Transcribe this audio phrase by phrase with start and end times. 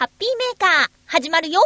[0.00, 1.60] ハッピーメーカー、始まるよ。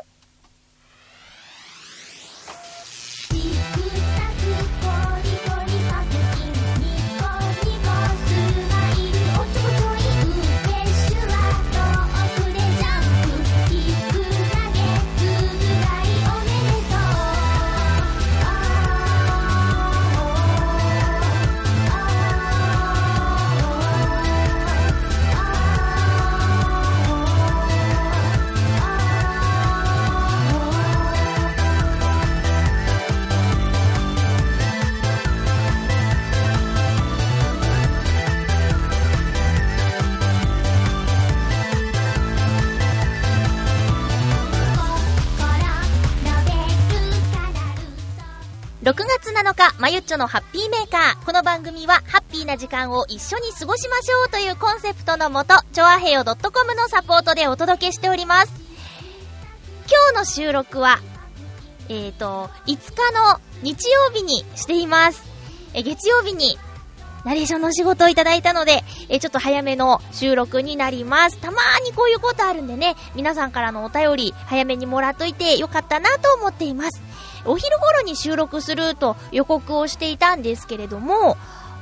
[49.84, 51.26] まゆっちょのハッピーメーカー。
[51.26, 58.52] この番組は、ハッピーな時間を一緒に過ごしましょうというコンセプトのもと、ちょあへよ .com のサポートでお届けしております。
[59.86, 61.00] 今日の収録は、
[61.90, 65.22] えーと、5日の日曜日にしています。
[65.74, 66.58] え、月曜日に、
[67.26, 71.36] ナレーションの仕事をいただいたので、え、ちょっと早めの収録になります。
[71.42, 77.02] たまーにこういうことあるんでね、皆さんからのお便り、早めにもらっといてよかったなと思っています。
[77.44, 81.36] お昼頃に収録すると予告をしていたんですけれども、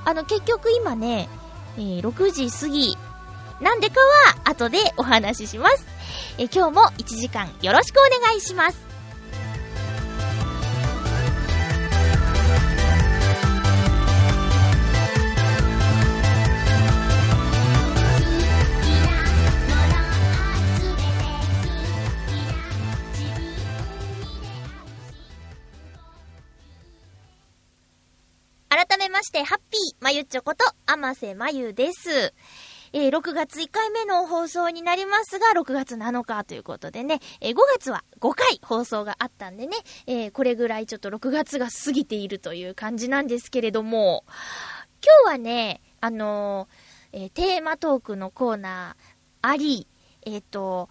[0.05, 1.29] あの、結局今ね、
[1.77, 2.97] えー、6時過ぎ、
[3.61, 4.01] なんでか
[4.45, 5.87] は後でお話しします。
[6.39, 8.92] えー、今日も1時間よろしくお願いします。
[29.23, 32.35] まして、ハッピーまゆちょこと、あませまゆです。
[32.93, 39.77] えー、6月1回目の放送になりますが、6月7日ということでね、えー、5月は5回放送があったんでね、
[40.09, 44.25] えー、これぐらいちょっと6月が過ぎているという感じなんですけれども、
[45.25, 49.87] 今日はね、あのー、えテーマトークのコーナーあり、
[50.27, 50.89] えっ、と、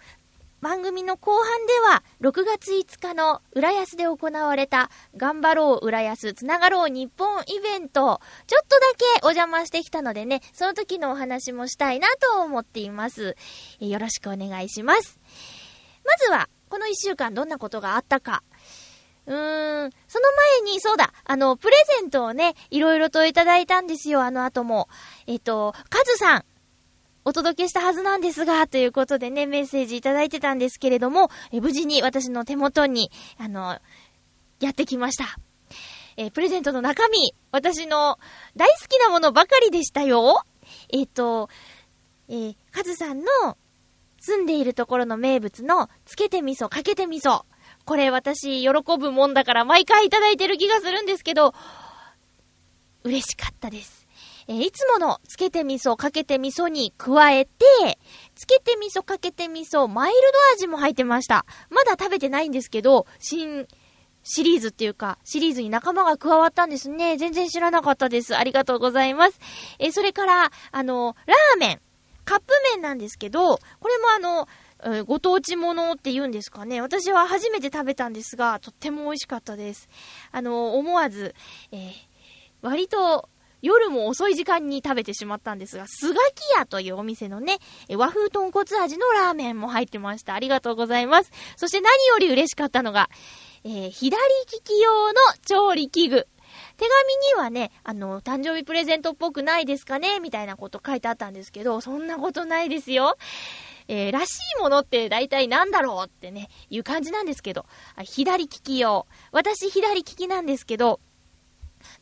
[0.61, 13.35] 番組の後半では、6月5日の浦安で行われた、頑張ろう浦安つながろう日本イベント、ちょっとだけお邪魔してきたのでね、その時のお話もしたいなと思っています。
[13.79, 15.19] よろしくお願いします。
[16.05, 18.43] まずは、この1週間どんなことがあったか。
[19.25, 20.31] うーん、その
[20.65, 24.89] 前に、そうだ、あの、プレゼントをね、いろいろといただいたんですよ、あの後も。
[25.25, 26.45] えっと、カズさん、
[27.23, 33.77] お届けしたはずなんですが、ということでね、メッセージいただいてたんですけれども、え無事に私の手元に、あの、
[34.59, 35.37] やってきました。
[36.17, 38.17] え、プレゼントの中身、私の
[38.55, 40.43] 大好きなものばかりでしたよ。
[40.89, 41.49] えっ、と、
[42.27, 43.57] えー、カズさんの
[44.19, 47.43] 住んでいるところの名物の、つけて味噌、かけて味噌。
[47.85, 51.53] これ私、喜ぶもんだから毎回いただいてる気がするんですけど、
[53.03, 54.00] 嬉しかったです。
[54.51, 57.51] えー、いつものつけて味噌、かけて味噌に加えて、
[58.35, 61.45] つけて味噌、かけて味噌、マイルド味も入ってました。
[61.69, 63.65] まだ食べてないんですけど、新、
[64.23, 67.15] シリーズっていうか、シリーズに仲間が加わったんですね。
[67.15, 68.35] 全然知らなかったです。
[68.35, 69.39] ありがとうございます。
[69.79, 71.81] えー、それから、あの、ラーメン。
[72.25, 74.47] カップ麺なんですけど、これもあの、
[74.83, 76.81] えー、ご当地ものって言うんですかね。
[76.81, 79.87] 私は初めて食べたんですが、とっても美味しかったです。
[80.31, 81.35] あの、思わず、
[81.71, 81.91] えー、
[82.61, 83.29] 割と
[83.61, 87.59] 夜も遅い時間に食べてしまったんですが、スガキ屋というお店のね、
[87.95, 90.33] 和風豚骨味のラーメンも入ってました。
[90.33, 91.31] ありがとうございます。
[91.55, 93.09] そして何より嬉しかったのが、
[93.63, 96.27] えー、左利き用の調理器具。
[96.77, 103.17] 手紙にはね、あの、誕生日プレゼントっぽくないですかねみたいなこと書いてあったんですけど、そんなことないですよ。
[103.87, 107.65] えー、らしいものって大体なんだろうってね、いう感じなんですけど、
[108.03, 109.05] 左利き用。
[109.31, 110.99] 私左利きなんですけど、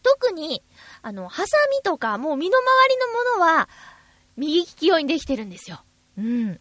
[0.04, 0.64] 特に、
[1.02, 3.70] あの、ハサミとか、もう身の回りのものは、
[4.38, 5.82] 右利き用にできてるんですよ。
[6.18, 6.60] うん。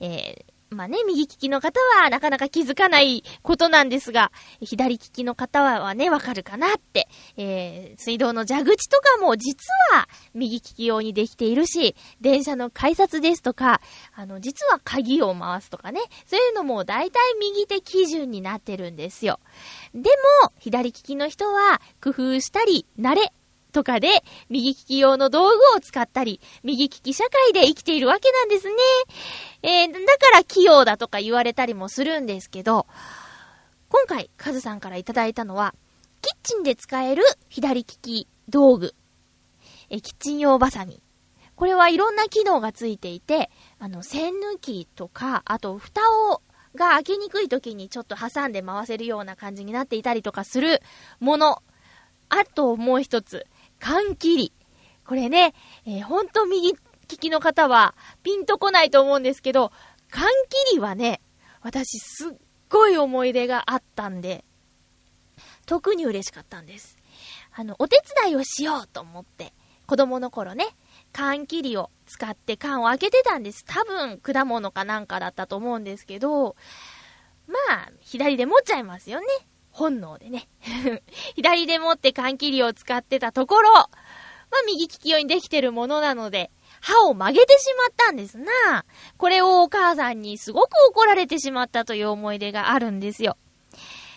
[0.00, 7.08] えー、まあね、右利きの方はなかなか気づかないことなんですが、左利きの方はね、わかるかなって。
[7.36, 13.80] えー、水道の蛇口とかも実は右利き用にできているし、電車の改札ですとか、
[14.14, 19.38] あの、実は鍵を回すとかね、そういうのも大体右手基準になってるんですよ。
[19.94, 20.10] で
[20.42, 23.32] も、左利きの人は工夫したり、慣れ
[23.76, 24.08] とかで、
[24.48, 28.74] 右利き用の道具を使ったり、右利き社会で生きているわけなんですね。
[29.62, 32.86] えー、だから器用だとか言われたりもするんですけど、
[33.90, 35.74] 今回、カズさんからいただいたのは、
[36.22, 38.94] キッチンで使える左利き道具。
[39.90, 41.02] え、キッチン用バサミ。
[41.54, 46.00] これはいろんな機能がついていて、あの、栓抜きとか、あと、蓋
[46.32, 46.40] を、
[46.74, 50.80] が開けにくい時にちょっと挟んで回せるような感じになっていたりとかする
[51.20, 51.62] もの。
[52.28, 53.46] あともう一つ、
[53.78, 54.52] 缶切り。
[55.06, 55.54] これね、
[55.86, 56.78] えー、ほんと右利
[57.18, 59.72] きの方はピンとこないと思うんですけど、
[60.10, 60.28] 缶
[60.68, 61.20] 切りはね、
[61.62, 62.32] 私すっ
[62.68, 64.44] ごい思い出があったんで、
[65.66, 66.96] 特に嬉しかったんです。
[67.54, 69.52] あの、お手伝いをしようと思って、
[69.86, 70.66] 子供の頃ね、
[71.12, 73.64] 缶切りを使って缶を開けてたんです。
[73.64, 76.56] 多分、果物かなんかだったと思うんですけど、
[77.46, 79.26] まあ、左で持っちゃいますよね。
[79.76, 80.48] 本能でね。
[81.36, 83.88] 左で持って缶切りを使ってたところ、まあ、
[84.66, 86.50] 右利き用にできてるものなので、
[86.80, 88.86] 歯を曲げてしまったんですな。
[89.18, 93.36] これをお母さんにすごく怒られてしまったという思い出があるんですよ。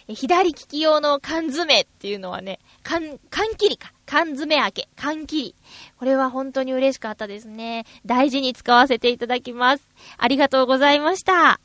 [0.07, 3.91] 左利き用の缶詰っていうのはね、缶、缶切りか。
[4.05, 4.87] 缶詰開け。
[4.95, 5.55] 缶切り。
[5.97, 7.85] これは本当に嬉しかったですね。
[8.05, 9.83] 大事に使わせていただきます。
[10.17, 11.59] ありがとうございました。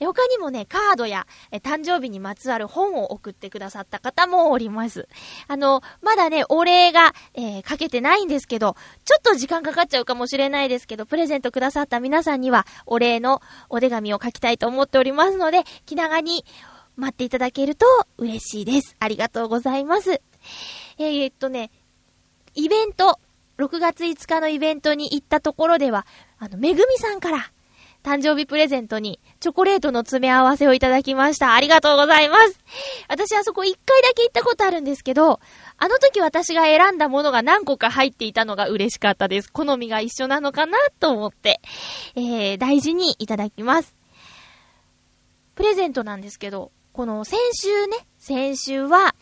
[0.00, 5.08] 他にもね、カードやえ誕生日にまつわる本を送ってくださった方もおります。
[5.48, 16.44] あの、まだね、お礼が、えー、かけてないんですけど、ちょっと時間かかっちゃうかもしれないですけど、プレゼントくださった皆さんには、お礼のお手紙を書きたいと思っておりますので、気長に
[16.96, 17.86] 待っていただけると
[18.18, 18.96] 嬉しいです。
[18.98, 20.20] ありがとうございます。
[20.98, 21.70] えー、っとね、
[22.54, 23.20] イベント、
[23.58, 26.06] 6月5日のイベントに行ったところでは、
[26.38, 27.52] あの、めぐみさんから、
[28.06, 31.54] 誕生日プレゼントにチョコレートの詰め合わせをいただきました。
[31.54, 32.60] ありがとうございます。
[33.08, 35.40] 私あそこ一回だけ行ったことあるんですけど、
[35.76, 39.52] あの時私が選んだものが何個か入っていたのが嬉しかったです。
[39.52, 41.60] 好みが一緒なのかなと思って、
[42.14, 43.96] えー、大事にいただきます。
[45.56, 49.16] プレゼントなんですけど、この先週ね、先週は、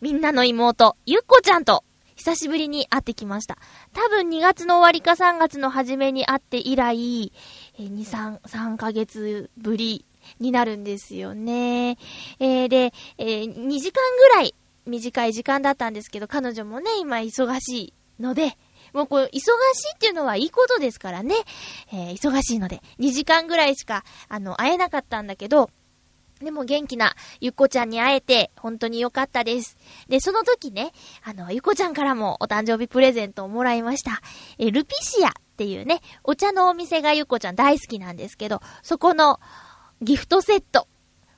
[0.00, 1.82] みんなの妹、ゆっこちゃんと、
[2.20, 3.56] 久しぶりに会ってきました。
[3.94, 7.32] 多分2月の終わりか3月の初めに会って以来、
[7.80, 10.04] え2、3、3ヶ月ぶり
[10.38, 11.96] になるんですよね。
[12.38, 14.54] えー、で、えー、2時間ぐらい
[14.86, 18.56] 短い時間だったんですけど、彼女もね、今忙しいので、
[18.92, 19.40] もうこう、忙しい
[19.94, 21.34] っていうのはいいことですからね。
[21.92, 25.70] えー、忙しいので、2時間ぐらいしか、あの、会えなかったんだけど、
[26.40, 29.76] でも元気なゆっこちゃんに会えて、本当に良かったです。
[30.08, 30.92] で、その時ね、
[31.22, 34.22] あの、ゆっこちゃんからもお誕生日プレゼントをもらいました。
[34.58, 39.38] え、ルピシアっていうね、お茶のお店がゆっこちゃん大好きなんですけど、そこの
[40.00, 40.88] ギフトセット、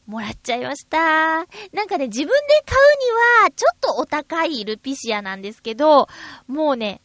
[0.07, 0.99] もらっちゃいました。
[0.99, 1.47] なん
[1.89, 2.33] かね、自分で
[2.67, 2.77] 買
[3.41, 6.09] うには、ちょっとお高いルピシアなんですけど、
[6.47, 7.01] もうね、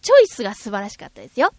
[0.00, 1.52] チョイスが素晴らしかったですよ。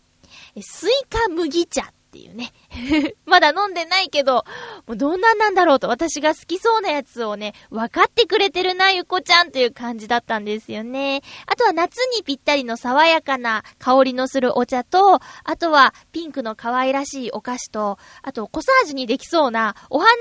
[0.62, 2.54] スイカ麦茶っっていうね。
[3.25, 4.45] まだ飲んでないけど、
[4.86, 11.24] もうどんなんなんだろうと、私が好きそうなやつをね、分かってくれてるな、ゆこちゃんという感じだったんですよね。
[11.48, 20.15] あとは夏にぴったりの爽やかな香りのするお茶と、あとはピンクの可愛らしいお菓子と、あとコサージュにできそうなお花が、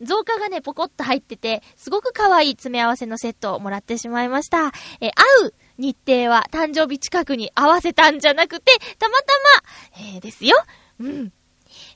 [0.00, 4.72] 造花がね、ポコッと入ってて、すごく可愛い詰め合わせのセットをもらってしまいました。
[5.02, 9.26] え、合う日程は誕生日近くに合わせたんじゃなくて、たまた
[10.00, 10.56] ま、えー、ですよ。
[11.00, 11.32] うん。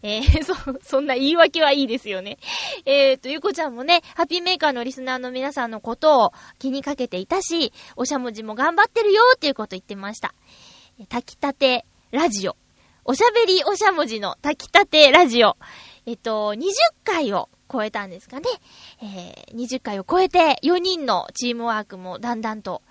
[0.03, 2.39] えー、 そ、そんな言い訳はいいですよね。
[2.85, 10.35] えーと、ゆこちゃんもね、ハッピーメーカーのリスナーの皆さんのことを気にかけていたし、おしゃもじも頑張ってるよっていうこと言ってました。
[11.09, 12.57] 炊きたてラジオ。
[13.05, 15.57] おしゃべりおしゃもじの炊きたてラジオ。
[16.07, 16.71] えっと、20
[17.05, 18.47] 回を超えたんですかね。
[19.01, 22.83] えー、20回を超えて4人のチームワークもだんだんと、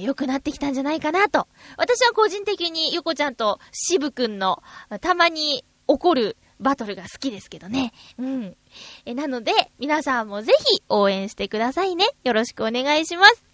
[0.00, 1.48] 良くなってきたんじゃないかなと。
[1.76, 4.62] 私は個人的にゆこちゃんとしぶくんの
[5.00, 7.92] たまに起こるバトルが好きですけどね。
[8.18, 8.56] うん。
[9.06, 12.06] え、なので、皆さんもぜひ応援してくださいね。
[12.24, 13.44] よろしくお願いします。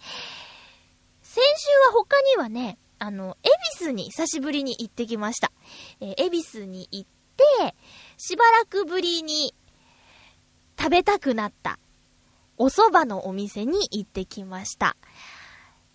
[1.21, 5.51] 先週は他にはね、あの、エビスに久しぶりに行ってきました。
[6.01, 7.75] えエビスに行って、
[8.17, 9.53] しばらくぶりに
[10.79, 11.77] 食べたくなった
[12.57, 14.95] お蕎麦のお店に行ってきました。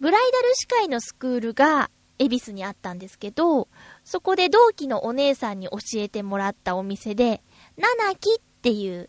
[0.00, 3.69] ブライダル司会のスクールが恵比寿にあったんですけど、
[4.04, 7.42] そこで同期のお姉さんに教えてもらったお店で、
[7.76, 9.09] ナナキっていう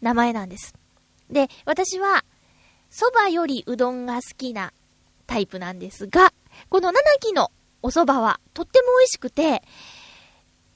[0.00, 0.74] 名前なんです。
[1.30, 2.24] で、私は、
[2.90, 4.72] 蕎麦よりうどんが好きな
[5.26, 6.32] タイプなんですが、
[6.68, 7.50] このナナキの
[7.82, 9.62] お蕎麦はとっても美味しくて、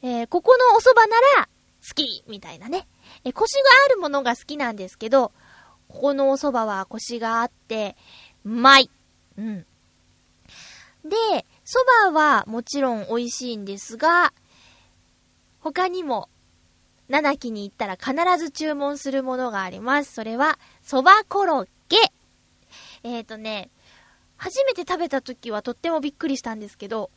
[0.03, 1.49] えー、ここのお蕎麦なら
[1.87, 2.87] 好きみたいなね。
[3.25, 5.33] えー、コシがあるものが好きなんですけど、
[5.89, 7.97] ここのお蕎麦はコシがあって、
[8.45, 8.91] うまい。
[9.39, 9.67] うん。
[11.05, 11.17] で、
[11.65, 14.33] 蕎麦はもちろん美味しいんですが、
[15.61, 16.29] 他にも、
[17.09, 20.13] 七木に行ったら必ず注文するものがあります。
[20.13, 21.97] それは、蕎麦コロッケ。
[23.03, 23.71] えっ、ー、とね、
[24.37, 27.11] 初めて食べた時はとってもびっくりしたんですけど、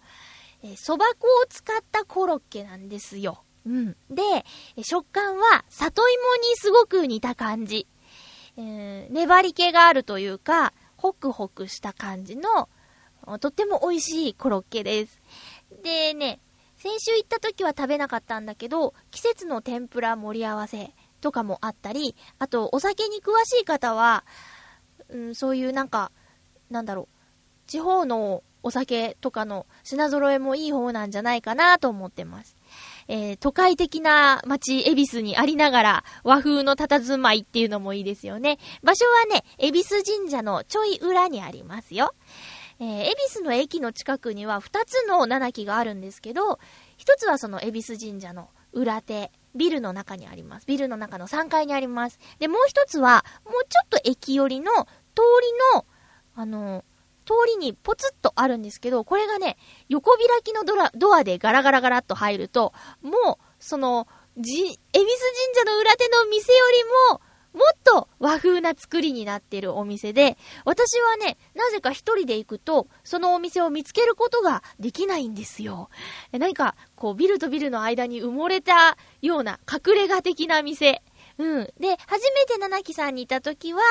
[0.63, 3.43] えー、蕎麦粉を使ったコロッケなんですよ。
[3.65, 3.95] うん。
[4.09, 4.45] で、
[4.83, 7.87] 食感は里芋にすごく似た感じ。
[8.57, 12.67] えー、粘り気があるというか、ホクホクした感じの、
[13.39, 15.21] とっても美味しいコロッケです。
[15.81, 16.41] でね、
[16.75, 24.25] 先週行った時は食べなかったんだけど、季節の天ぷら盛り合わせとかもあったり、あと、お酒に詳しい方は、
[25.07, 26.11] うん、そういうなんか、
[26.69, 27.07] なんだろう、
[27.65, 32.57] 地方のお酒とかの品揃えもいい方なんじゃないかなと思ってます。
[33.09, 38.59] えー、都会的な街、恵比寿にありながら、和風の佇まいっていうのもいいですよね。
[38.83, 42.13] 場所はね、恵比寿神社のちょい裏にありますよ。
[42.79, 46.59] えー、恵比寿の駅の近くには2つの七木があるんですけど、
[46.99, 50.67] 1つはその恵比寿神社の裏手、ビルの中にあります。
[50.67, 52.19] ビルの中の3階にあります。
[52.37, 54.83] で、もう1つは、もうちょっと駅寄りの通
[55.73, 55.85] りの、
[56.35, 56.85] あの、
[57.29, 59.57] 通りにポツッとあるんですけど、これがね、
[59.87, 65.05] 横開きのドラドアでガラガラガラっと入ると、もう、その、じ、恵比寿神
[65.55, 66.59] 社の裏手の店よ
[67.11, 67.21] りも、
[67.53, 75.89] もっと和風な作りになってるお店で、私はね、なぜか一人で行くと、そのお店を見つけることができないんですよ。
[76.31, 81.03] 何か、こう、ビルとビルの間に埋もれたような隠れ家的な店。
[81.37, 81.63] うん。
[81.79, 83.81] で、初めて七木さんにいた時は、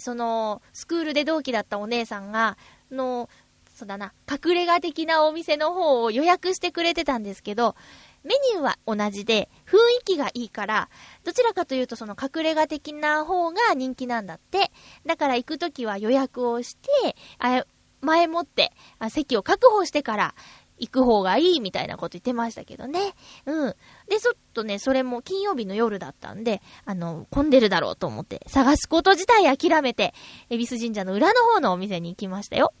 [0.00, 2.56] その、スクールで同期だったお姉さんが、
[2.90, 3.28] の、
[3.74, 7.76] そうだな、隠れ家的なお店の方を予約してくれてたんですけど、
[8.24, 10.90] メニューは同じで、雰囲気がいいから、
[11.24, 14.70] どちらかというとその隠れ家的な方が人気なんだって。
[15.06, 17.64] だから行くときは予約をして、あ
[18.00, 20.34] 前もってあ席を確保してから
[20.78, 23.14] 行く方がいいみたいなこと言ってましたけどね。
[23.46, 23.74] うん。
[24.08, 30.14] で、ちょっとね、それも金曜日の夜だったんで、あの、混んでるだろうと思って探すこと自体諦めて、
[30.50, 32.72] 恵比寿神社の裏の方のお店に行きましたよ。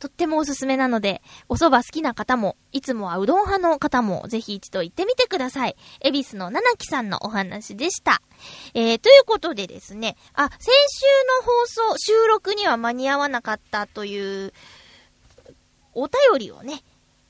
[0.00, 5.76] とってもおすすめなので、お蕎麦好きな方も、いつもはうどん派の方も、ぜひ一度行ってみてください。
[6.00, 8.20] 恵比寿の七木さんのお話でした。
[8.74, 11.06] えー、ということでですね、あ、先週
[11.40, 14.52] の放送、収録には間に合わなかったという、
[15.94, 16.82] お便りをね、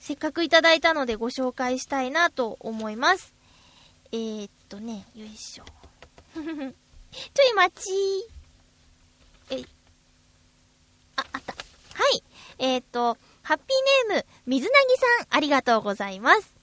[0.06, 3.34] せっかくいただいたのでご紹介したいなと思います。
[4.12, 5.64] えー、っとね、よいしょ。
[6.36, 9.56] ちょい待ちー。
[9.56, 9.66] えい。
[11.16, 11.54] あ、あった。
[11.54, 12.22] はい。
[12.58, 16.54] えっ、と、ハッピーネーム、水なぎさん、ありがとうございます。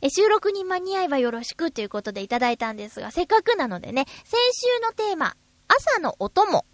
[0.00, 4.40] え、収録に間に合えばよろしくということでいただいたんですが、せっかくなのでね、先
[4.74, 5.36] 週のテーマ、
[5.68, 6.64] 朝のお供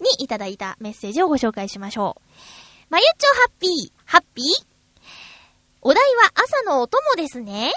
[0.00, 2.22] にいただいたメッセージをご紹介しましょう。
[2.88, 4.75] まゆっちょハッピー、ハッピー？
[5.88, 7.72] お題は朝のお供ですね。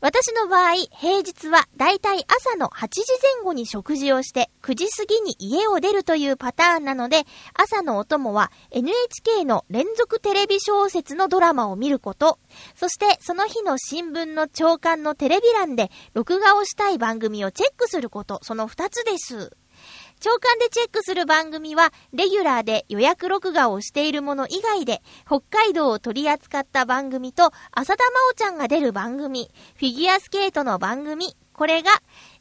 [0.00, 3.02] 私の場合、平日はだいたい朝の8時
[3.34, 12.38] 前後に食事をして9時過ぎに家を出るというパターンなので、朝のお供は NHK の連続テレビ小説のドラマを見ること、
[12.76, 19.54] そしてその日の新聞の朝刊のテレビ欄で録画をしたい番組をチェックすること、その2つです。
[20.20, 31.90] 長官でチェックする番組は、レギュラーで予約録画をしているもの以外で、北海道を取り扱った番組と、浅田真央ちゃんが出る番組、フィギュアスケートの番組、これが、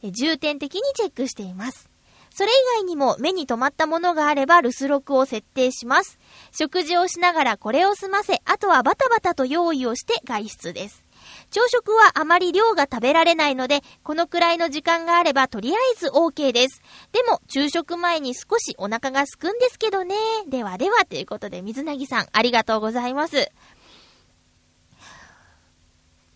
[0.04, 1.90] 重点的にチェックしています。
[2.32, 6.20] それ以外にも目に留まったものがあれば留守録を設定します。
[6.52, 11.04] 食事をしながらこれを済ませ、あとはバタバタと用意をして外出です。
[11.52, 16.82] 朝食はあまり量が食べられないので、このくらいの時間があればとりあえず OK です。
[17.12, 20.16] でも、昼食前に少しお腹がすくんですけどね。
[20.48, 23.52] ではでは、ということで、水なぎさん、ありがとうございます。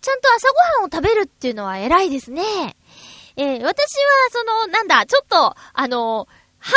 [0.02, 2.44] ちゃんと朝ごはんを食べるっていうのは偉いですね。
[3.36, 3.72] えー、私は、
[4.32, 6.28] その、なんだ、ちょっと、あの、
[6.60, 6.74] 半、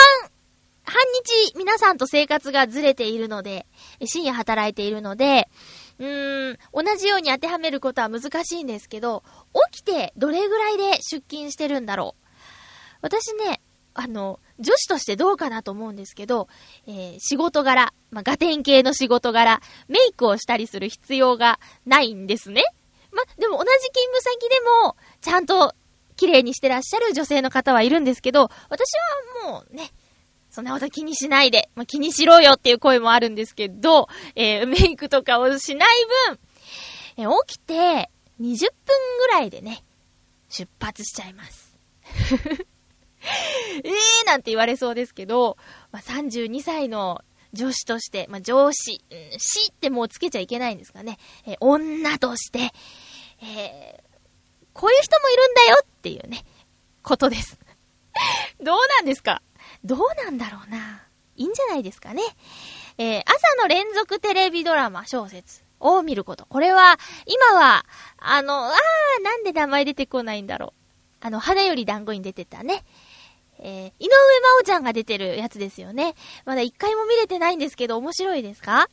[0.84, 1.02] 半
[1.48, 3.66] 日皆さんと生活がずれているので、
[4.04, 5.48] 深夜働いているので、
[5.98, 9.22] うーん、同じように当てはめることは難しいんですけど、
[9.70, 12.26] 起きてどれぐらいで出勤してるんだろう。
[13.02, 13.60] 私ね、
[13.94, 16.48] あの、女子としてどうかなと思うんですけど、
[16.86, 22.62] えー、仕事柄、まあ、ガテン系の仕事柄、メイクをしたりする必要がないんですね。
[23.12, 25.74] までも同じ勤務先でも、ちゃんと
[26.16, 28.90] 綺麗にしてらっしゃる女性の方はいるんですけど、私
[29.44, 29.90] はもうね、
[30.56, 35.88] そんなこと気にしないで、まあ、気にしろよっていう声もあるんですけど、えー、メイクとかをしない
[36.30, 36.38] 分、
[37.18, 38.10] えー、起きて
[38.40, 38.70] 20分
[39.18, 39.84] ぐらいでね、
[40.48, 41.76] 出発しちゃいます。
[43.84, 43.92] えー
[44.26, 45.58] なんて言われそうですけど、
[45.92, 47.20] まあ、32歳の
[47.52, 51.18] 女子として、まあ、上司、うん、死ってもうつけちゃいけないんですかね。
[51.46, 52.72] えー、女として、
[53.42, 54.02] えー、
[54.72, 56.44] こういう人もいるんだよっていうね、
[57.02, 57.58] ことです。
[58.64, 59.42] どうなんですか？
[59.86, 61.02] どうなんだろうな。
[61.36, 62.22] いいんじゃないですかね。
[62.98, 65.64] えー、朝の連続テレビドラマ小説。
[65.78, 66.46] を見ること。
[66.46, 67.84] これは、今は、
[68.16, 70.72] あの、あー、なんで名前出てこないんだろ
[71.22, 71.26] う。
[71.26, 72.82] あの、花より団子に出てたね。
[73.58, 76.14] えー、井上真央ちゃんが出てるやつですよね。
[76.46, 78.88] まだ一回も見れてないんですけど、面白いですか？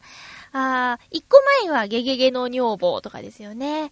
[0.51, 3.89] あー、一個前はゲゲゲの女房とかですよね。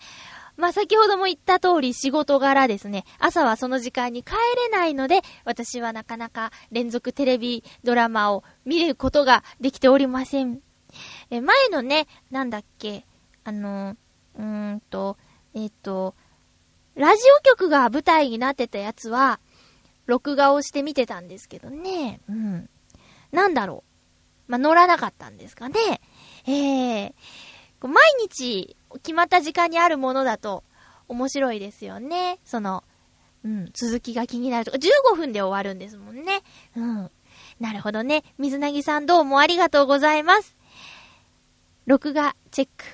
[0.62, 4.34] まあ、先ほども言った通り仕事柄ですね、朝はその時間に帰
[4.70, 10.60] れないので、私はなかなか連続テレビドラマを見ることができておりません。
[11.32, 13.08] え、前のね、なんだっけ、
[13.44, 13.98] あの、
[14.38, 15.18] うーんと、
[15.56, 16.14] えっ、と、
[16.94, 19.40] ラジオ局が舞台になってたやつは、
[20.06, 22.20] 録画をして見てたんですけどね。
[22.30, 22.70] うん。
[23.32, 23.84] なんだろ
[24.48, 24.52] う。
[24.52, 26.02] まあ、乗らなかったんですかね。
[26.46, 30.64] ええー、毎日決まった時間にあるものだと
[31.08, 32.40] 面白いですよね。
[32.46, 32.84] その、
[33.44, 36.42] うん、続きが気になるとか、15分で終わるんですもんね。
[36.76, 37.12] うん。
[37.60, 38.24] なるほどね。
[38.38, 40.56] 水なぎさんどうもありがとうございます。
[41.86, 42.86] 録画チェック。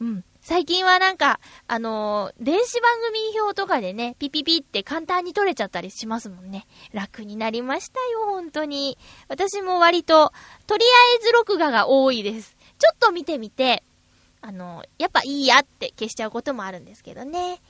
[0.00, 0.24] うん。
[0.40, 6.66] 最近はなんか、あのー、電子番組表とかでね、ピピピって簡単に撮れちゃったりしますもんね。
[6.92, 8.98] 楽になりましたよ、本当に。
[9.28, 10.32] 私も割と、
[10.66, 12.56] とりあえず録画が多いです。
[12.78, 13.84] ちょっと見てみて、
[14.42, 17.60] あの、やっぱいいやって消しちゃうこともあるんですけどね。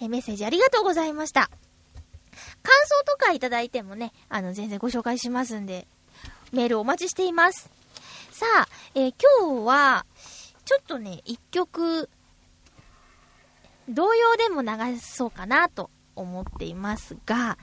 [0.00, 1.50] えメッセージありがとうございました。
[2.62, 5.86] 感想とかいただいてもね、あの、全然ご紹介しますんで、
[6.52, 7.70] メールお待ちしています。
[8.30, 10.06] さあ、えー、今日は、
[10.64, 12.08] ちょっとね、一曲、
[13.88, 17.58] 同様でも流そうかなと思っていますが、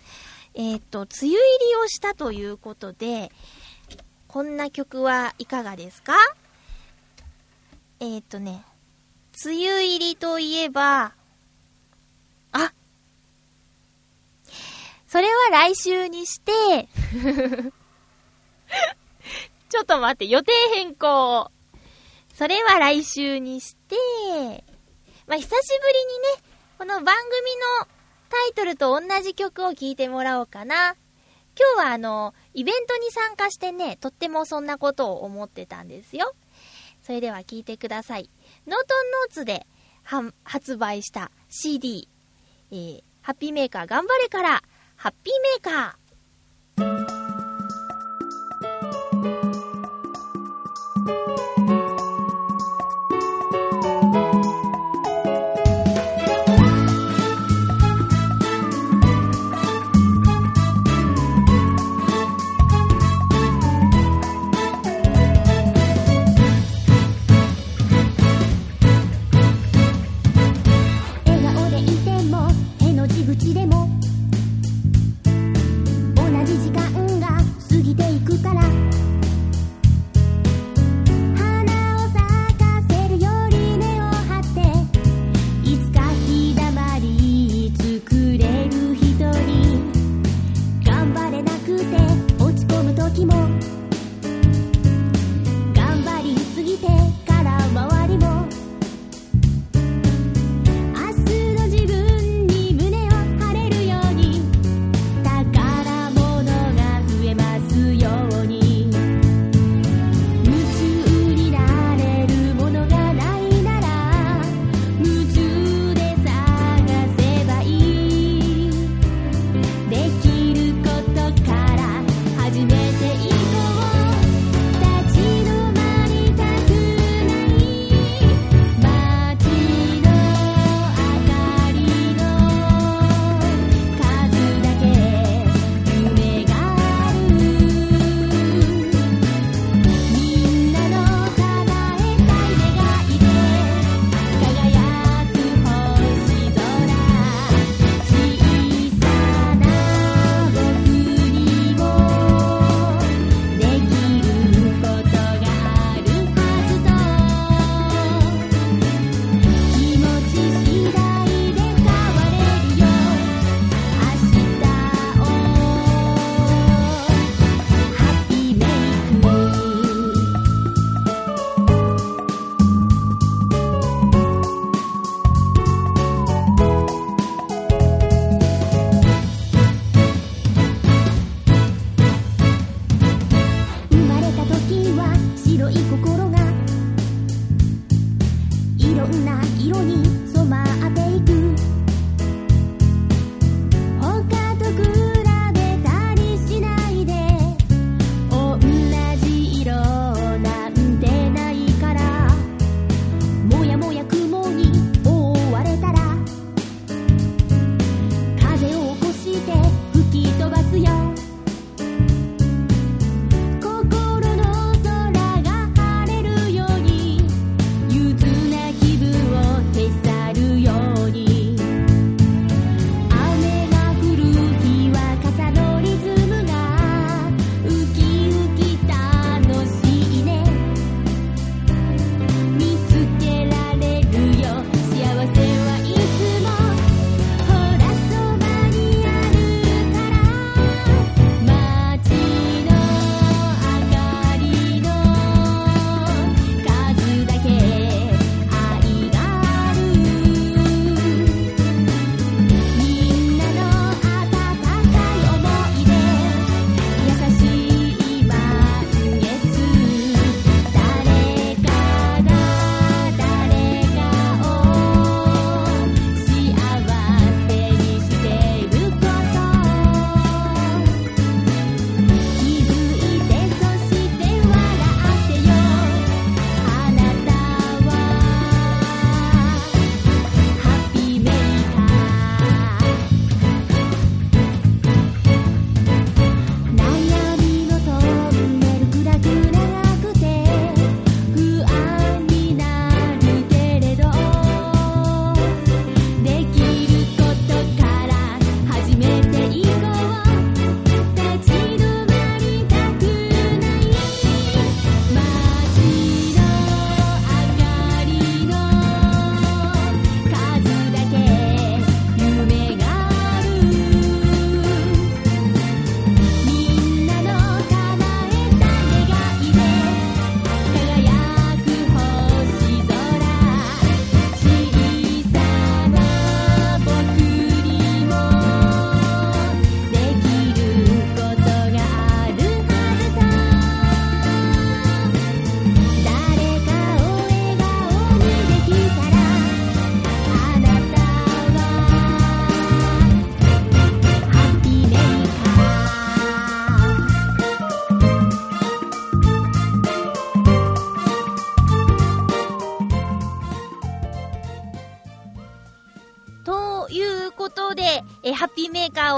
[0.53, 1.35] えっ、ー、と、梅雨入
[1.69, 3.31] りをしたということで、
[4.27, 6.13] こんな曲はいかがですか？
[8.01, 8.63] えっ、ー、とね、
[9.45, 11.13] 梅雨入りといえば、
[12.51, 12.73] あ
[15.07, 16.87] それは来週にして
[19.69, 21.51] ちょっと待って、予定変更。
[22.33, 23.95] それは来週にして、
[25.27, 25.61] まあ、久しぶりに
[26.37, 26.43] ね、
[26.77, 27.15] この番組
[27.81, 27.87] の
[28.29, 30.95] タイトルと同じ曲を聴いてもらおうかな。
[31.57, 36.33] 今日はあの、イベントに参加してね、とってもそんなことを思ってたんですよ。
[37.09, 38.29] それでは聴いてください。
[38.67, 39.65] ノートンノーツで
[40.43, 42.07] 発売した CD、
[42.69, 44.61] えー、ハッピーメーカー頑張れから、
[44.95, 46.08] ハッピーメーカー。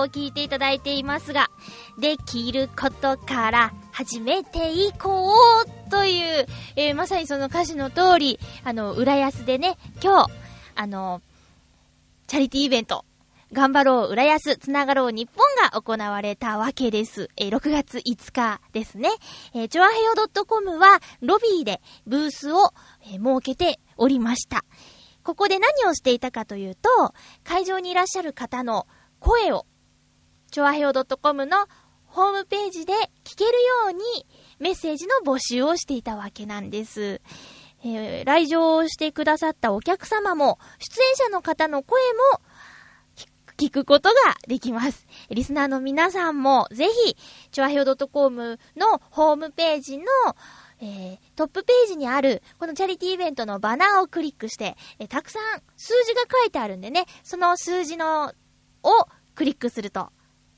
[0.01, 1.49] を聞いていただいていますが、
[1.99, 5.33] できることから始めていこ
[5.63, 10.31] うという、えー、まさにその歌詞の通り、あの、浦安でね、今日、
[10.75, 11.21] あの、
[12.27, 13.05] チャリティーイベント、
[13.53, 17.29] 頑張ろう、浦安、つながろう、日本が行われたわけです。
[17.35, 19.09] えー、6月5日ですね。
[19.53, 20.13] えー、チョアヘヨ
[20.45, 24.63] .com は、ロビーでブースを、えー、設けておりました。
[25.23, 28.87] ここで何をしていたかというと、会場にいらっしゃる方の
[29.19, 29.65] 声を、
[30.51, 31.57] チョアヘヨ .com の
[32.07, 32.91] ホームページで
[33.23, 33.57] 聞けるよ
[33.89, 34.03] うに
[34.59, 37.21] メッセージの募集をしていたわけなんです。
[37.83, 42.01] えー、来場をしてくださったお客様も、出演者の方の声
[42.33, 42.41] も
[43.57, 44.15] 聞くことが
[44.47, 45.07] できます。
[45.29, 47.15] リスナーの皆さんも、ぜひ、
[47.51, 50.05] チョアヘオ .com のホームページの、
[50.81, 58.33] えー、トップページにある、このチャリティーイベントのバナーをクリックして、えー、たくさん数字が書いてあるんでね、その数字の、
[58.83, 58.89] を
[59.33, 60.11] クリックすると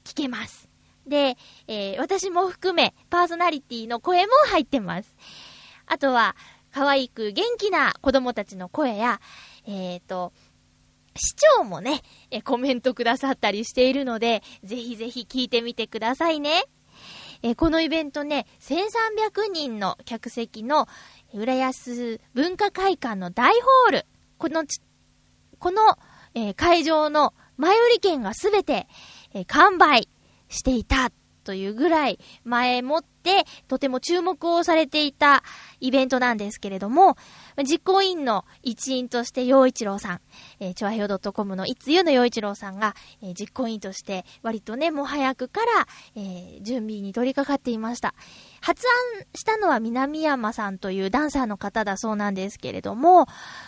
[0.04, 0.70] 聞けます。
[1.08, 1.38] で、
[1.68, 5.16] えー、私も含め、パーソナリティの声も入ってます。
[5.86, 6.36] あとは、
[6.72, 9.20] 可愛く元気な子供たちの声や、
[9.66, 10.34] えっ、ー、と、
[11.16, 16.64] 市長もね、え、コメントくださったりしているので、ぜひぜひ聞いてみてくださいね。
[17.44, 20.88] え、このイベントね、1300人の客席の、
[21.34, 24.06] 浦安文化会館の大ホール。
[24.38, 24.64] この
[25.60, 25.98] この、
[26.36, 28.88] えー、会場の前売り券がすべて、
[29.34, 30.08] え、完売
[30.50, 31.12] していた
[31.44, 35.44] というぐらい前もってとても注目をされていた
[35.80, 37.18] イベントなんですけれども、
[37.64, 40.22] 実行委員の一員として陽一郎さん、
[40.60, 48.16] えー、チョアヘオ .com のいつゆの陽一郎さんが、えー、実行委員として割とね、もう早くから、えー、準備に取り掛かっていました。
[48.64, 48.82] 発
[49.18, 53.26] 案したのは南山さんというダンサーの方だそうなんですけれども、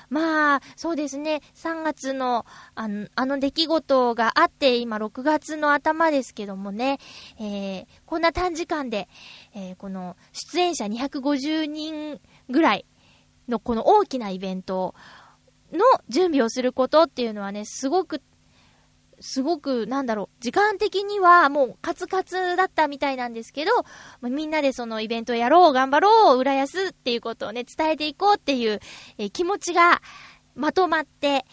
[0.09, 6.99] まあ、そうですね、3月のあのあの出来事があって、今6月の頭ですけどもね、
[7.37, 9.09] えー、こんな短時間で、
[9.53, 12.85] えー、この出演者250人ぐらい
[13.49, 14.95] のこの大きなイベント
[15.73, 18.21] の準備をすることっていうのはね、すごく
[19.19, 23.71] すごく、なんだろう、時間的にはもうカツカツだったみたいなんですけど、
[24.21, 28.79] みんなでそのイベントやろう、頑張ろう、浦安っていうことをね、伝えていこうっていう、
[29.17, 30.01] え気持ちが
[30.55, 31.45] まとまって、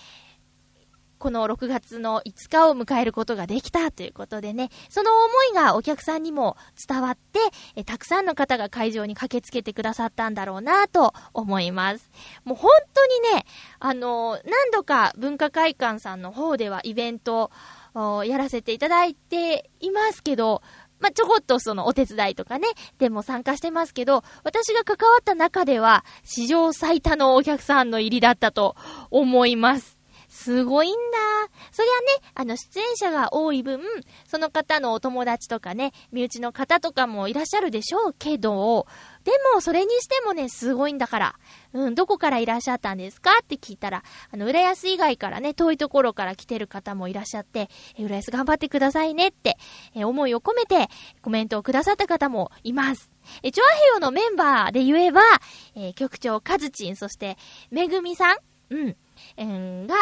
[1.22, 6.56] この6月の5日を迎えることができたということでね、その思いがお客さんにも
[6.88, 7.38] 伝わって、
[7.76, 12.10] えたくさんの方が会場に駆けつけてくださったんだろうなと思います。
[12.42, 13.46] もう本当にね、
[13.78, 17.52] あのー、何度か文化会館さんの方ではイベント
[17.94, 20.60] をやらせていただいていますけど、
[20.98, 22.66] まあ、ちょこっとそのお手伝いとかね、
[22.98, 28.74] でも参加してますけど、私が関わった中では、史上最多のお客さんの入りだったと
[29.12, 30.01] 思います。
[30.32, 30.98] すごいんだ。
[31.72, 33.80] そりゃね、あの、出演者が多い分、
[34.26, 38.86] その方のお友達とかね、身内の方とかもいらっしゃるでしょうけど、
[39.24, 41.34] でも、それにしてもね、すごいんだから。
[41.74, 47.68] うん、どこからいらっしゃったんですかって聞いたら、あの、浦安以外からね、遠いところから来てる方もいらっしゃって、
[47.98, 49.58] え浦安頑張ってくださいねって、
[49.94, 50.88] え思いを込めて
[51.20, 53.10] コメントをくださった方もいます。
[53.42, 55.20] え、チョアヘヨのメンバーで言えば、
[55.74, 57.36] え局長カズチン、そして、
[57.70, 58.36] めぐみさん、
[58.70, 58.96] うん、
[59.36, 59.94] えー、が、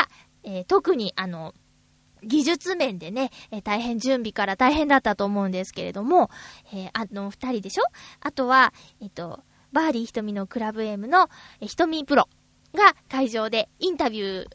[0.42, 1.54] えー、特にあの、
[2.22, 6.30] 技術面でね、えー、大変準備から大変だったと思うんですけれども、
[6.72, 7.84] えー、あの、二人でしょ？
[8.20, 11.30] あとは、えっ、と、バーリー瞳のクラブ M の、
[11.60, 12.28] えー、瞳プロ
[12.74, 14.46] が会場でインタビュー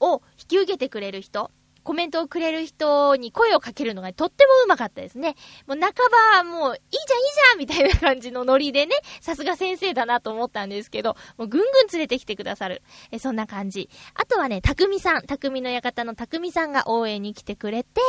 [0.00, 1.50] を引き受けてくれる人、
[1.90, 5.34] コメントをくれる人に声をかけるのがとってもうまかったですね。
[5.66, 5.90] もう半
[6.44, 12.82] ば、もう、いいじゃんいいじゃんみたいな感じのノリでね、さすが先生だなと思ったんですけど、もうぐんぐん連れてきてくださる。
[13.10, 13.90] え、そんな感じ。
[14.14, 18.00] あとはね、たくみさん、たくみの館のたくみさんが応援に来てくれて、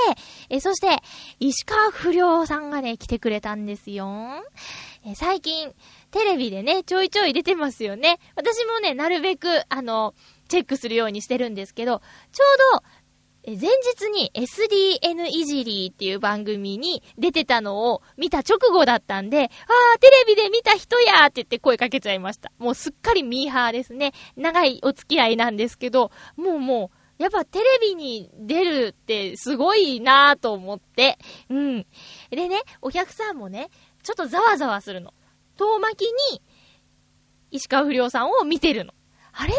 [0.52, 1.00] え、そして、
[1.40, 4.06] 石川不良さんがね、来てくれたんですよ。
[5.08, 5.74] え、最近、
[6.12, 8.20] テレビでね、ちょいちょい出てますよね。
[8.36, 10.14] 私もね、なるべく、あの、
[10.52, 12.02] チェックするようにしてるんですけど、
[12.34, 12.84] ちょうど、
[13.46, 22.52] 前日に SDN いじりっていう番組に出てたのを見た直後だったんで、あー、テレビで見た人やーって言って声かけちゃいました。
[22.60, 24.14] もうすっかりミーハーですね。
[24.36, 31.18] 長いお付き合いなんですけど、もうもう、やっぱテレビに出るってすごいなーと思って。
[31.50, 31.86] うん。
[32.30, 33.70] でね、お客さんもね、
[34.04, 35.14] ちょっとざわざわするの。
[35.58, 36.02] 遠巻き
[36.32, 36.42] に、
[37.50, 38.94] 石川不良さんを見てるの。
[39.34, 39.54] あれ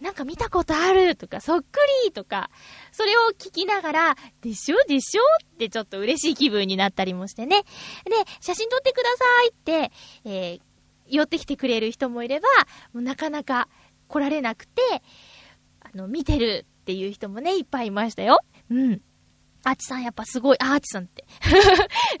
[0.00, 1.64] なんか見たことあるとか、そっく
[2.04, 2.50] りとか、
[2.92, 4.76] それを聞きながら、でしょ？
[4.86, 5.22] でしょ？
[5.54, 7.62] ってちょっと嬉しい気分になったりもしてね。
[8.04, 9.92] で、写真撮ってくださいって、
[10.24, 10.60] えー、
[11.08, 12.48] 寄ってきてくれる人もいれば、
[12.92, 13.68] もうなかなか
[14.08, 14.82] 来られなくて、
[15.80, 18.40] あの、見てるっていう人もね、いっぱいいましたよ。
[18.70, 19.00] うん。
[19.64, 21.24] アーチさんやっぱすごい、アーチさんって。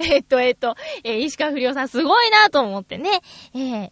[0.00, 3.20] えっと、えっと、えー、石川不良さんすごいなと思ってね。
[3.54, 3.90] えー、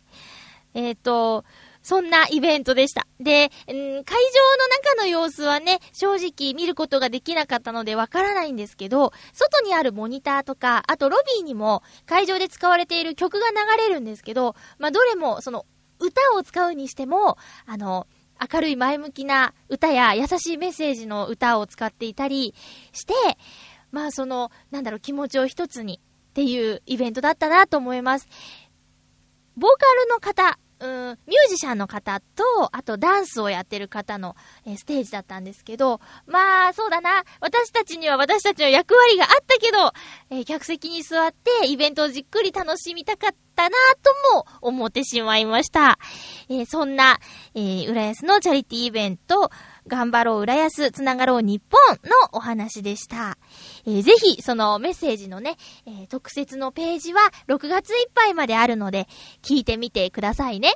[0.74, 1.44] えっと、
[1.84, 3.06] そんなイベントでした。
[3.20, 15.66] で、ん会場の中の様子はね、正直見ることができなかったのでわからないんですけど、外にあるモニターとか、あとロビーにも会場で使われている曲が流れるんですけど、まあ、どれも、その、
[16.00, 18.06] 歌を使うにしても、あの、
[18.52, 22.54] 明るい前向きな歌や優しいメッセージの歌を使っていたり
[22.92, 23.14] して、
[23.92, 28.28] まあその、なんだろう、気持ちを一つにっていうイベントだったなと思います。
[29.56, 37.24] ボーカルの方、うん、ミュージシャンの方と、あとダンスをやってる方の、えー、ステージだったんですけど、まあ、そうだな。
[37.40, 39.92] 私たちには私たちの役割があったけど、
[40.30, 45.98] えー、客席に座ってイベントをじっくり楽しみたかったなとも思ってしまいました。
[46.48, 47.18] えー、そんな、
[47.54, 49.50] えー、浦安のチャリティーイベント、
[49.86, 53.36] 頑張ろう浦安、つながろう日本のお話でした。
[53.86, 59.06] えー、ぜひ、そのメッセージのね、えー、特設のページは6月いっぱいまであるので、
[59.42, 60.74] 聞いてみてくださいね。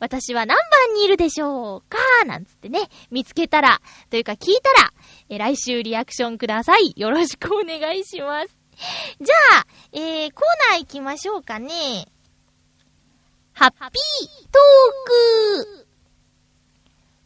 [0.00, 1.98] 私は何番にいるでしょうか？
[2.26, 4.92] なんつってね、見つけたら、というか聞いたら、
[5.28, 6.94] え、来週リアクションください。
[6.96, 8.56] よろしくお願いします。
[9.20, 12.06] じゃあ、えー、コーナー行きましょうかね。
[13.52, 15.85] ハッピートーク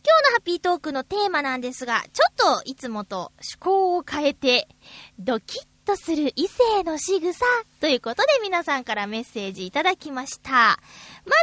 [0.03, 4.67] 今日のハッピートークのテーマなんですが、ちょっといつもと趣向を変えて、
[5.19, 7.45] ドキッとする異性の仕草
[7.81, 10.51] ということで皆さんからメッセージいただきました。
[10.51, 10.79] ま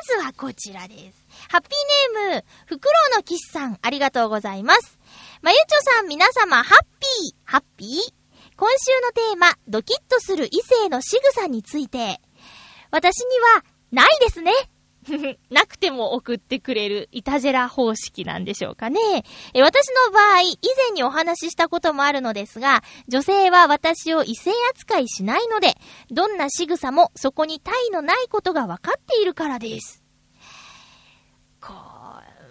[0.07, 1.25] ずはこちらです。
[1.49, 4.97] ハッピーネーム、フクロウのキスさん、ありがとうございます。
[5.41, 8.13] まゆちょさん、皆様、ハッピー、ハッピー？
[8.57, 12.19] 今週のテーマ、ドキッとする異性の仕草について。
[12.89, 14.51] 私には、ないですね。
[15.49, 18.99] なくても送ってくれるイタジェラ方式なんでしょうかね。
[19.53, 25.75] え私の場合、以前にお話ししたこともあるのですが、女性は私を異性扱いしないので、
[26.11, 30.03] どんな仕草もそこに体のないことが分かっているからです。
[31.61, 31.73] こ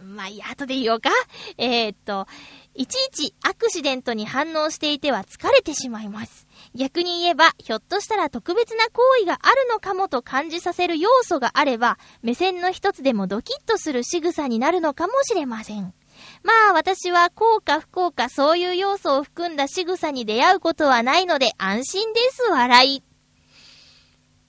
[0.02, 1.10] う、まあ、いいや、後で言おうか。
[1.58, 2.26] えー、っと、
[2.74, 6.45] いちいちアクシデントに反応していては疲れてしまいます。
[6.76, 15.94] 逆に言えば、ひょっとしたら特別な行為があるのかもと感じさせる要素があれば、目線の一つでもドキッとする仕草になるのかもしれません。
[16.42, 23.02] まあ私は幸か不幸かそういう要素を含んだ仕草に出会うことはないので安心です、笑い。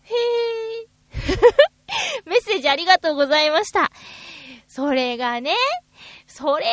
[0.04, 0.98] へー。
[2.26, 3.92] メッセージありがとうございました。
[4.68, 5.56] それがね、
[6.38, 6.66] それ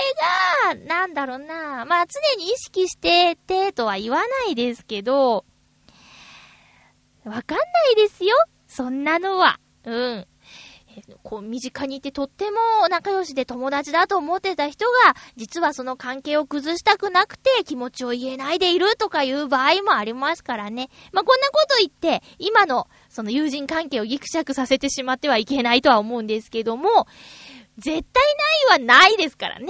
[0.68, 1.87] が、なんだろうな。
[1.87, 5.46] まあ、常に意識しててとは言わないですけど、
[7.24, 8.37] わかんないですよ。
[8.66, 9.59] そんなのは。
[9.85, 10.27] うん。
[11.22, 12.59] こう、身近にいてとっても
[12.90, 20.90] 仲良しで友達だと思ってた人が、実はその関係を崩したくなくて気持ちを言えないでいるとかいう場合もありますからね。
[21.12, 27.07] まあ、こんなこと言って、今のその友人関係をギクシャクさせてしまってはいけないとは思うんですけども、
[27.79, 28.35] 絶対
[28.69, 29.67] ないはないですからね。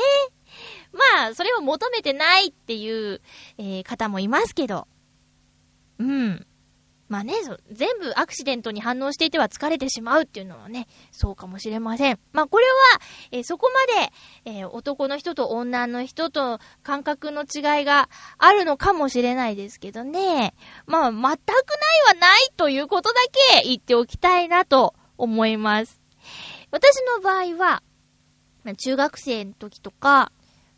[0.93, 3.21] まあ、それを求めてないっていう、
[3.59, 4.87] えー、方もいますけど。
[5.99, 6.47] うん。
[7.09, 7.35] まあね、
[7.71, 12.19] 全部アクシデントに反応していては疲れてしまうっていうのはね、そうかもしれません。
[12.33, 12.73] まあこれは、
[13.31, 14.13] えー、そこまで、
[14.59, 20.55] えー、男の人と女の人と感覚の違いがあるのかもしれないですけどね。
[20.87, 21.37] まあ全くない
[22.09, 23.21] はないということだ
[23.61, 26.01] け言っておきたいなと思います。
[26.71, 27.83] 私の場合は、
[28.77, 30.33] 中学生の時とか、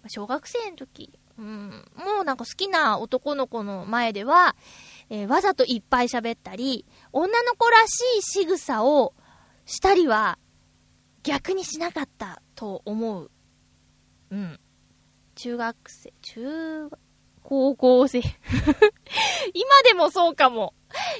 [0.08, 4.56] 小学生の時、うん、もうなんか好きな男の子の前では、
[5.10, 9.14] えー、わざといっぱい喋ったり、女の子らしい仕草を
[9.66, 10.38] したりは、
[11.22, 13.30] 逆にしなかったと思う。
[14.30, 14.60] うん。
[15.34, 16.90] 中学生、中、
[17.42, 18.20] 高校生
[19.54, 20.74] 今でもそうかも。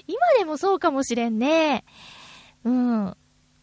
[0.07, 1.85] 今でもそうかもしれんね。
[2.65, 3.17] うん。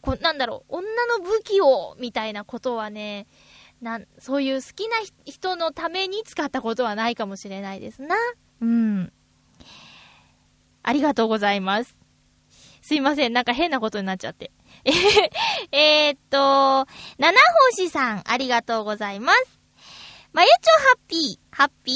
[0.04, 3.26] こなんだろう、女の武器を、みたいなことはね、
[3.82, 8.16] なん、そういう好きな人のために使ったことはないかもしれないですな。
[8.62, 9.14] うん。
[10.84, 11.96] ありがとうございます。
[12.82, 14.52] すいません、なんか変なことになっちゃって。
[15.72, 16.86] えーっと、
[17.18, 17.40] 七
[17.72, 19.60] 星さん、ありがとうございます。
[20.34, 20.54] まゆちょ
[20.90, 21.96] ハッピー、ハッピー？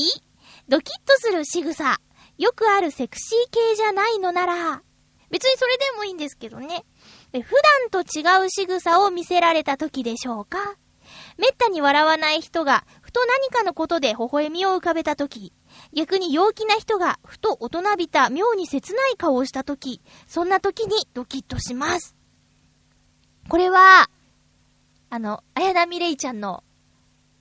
[0.69, 1.99] ドキッとする仕草。
[2.37, 4.81] よくあるセクシー系じゃないのなら、
[5.29, 6.85] 別にそれでもいいんですけどね。
[7.33, 7.41] 普
[7.91, 10.75] 段と違う仕草を見せられた時でしょうか？
[11.37, 15.53] めったに笑わない人が、ふと何かのことで微笑みを浮かべた時、
[15.93, 22.15] 逆に陽気な人が、ふと大人びた妙に切ない顔をした時、そんな時にドキッとします。
[23.49, 24.09] これは、
[25.09, 26.63] あの、綾波レイちゃんの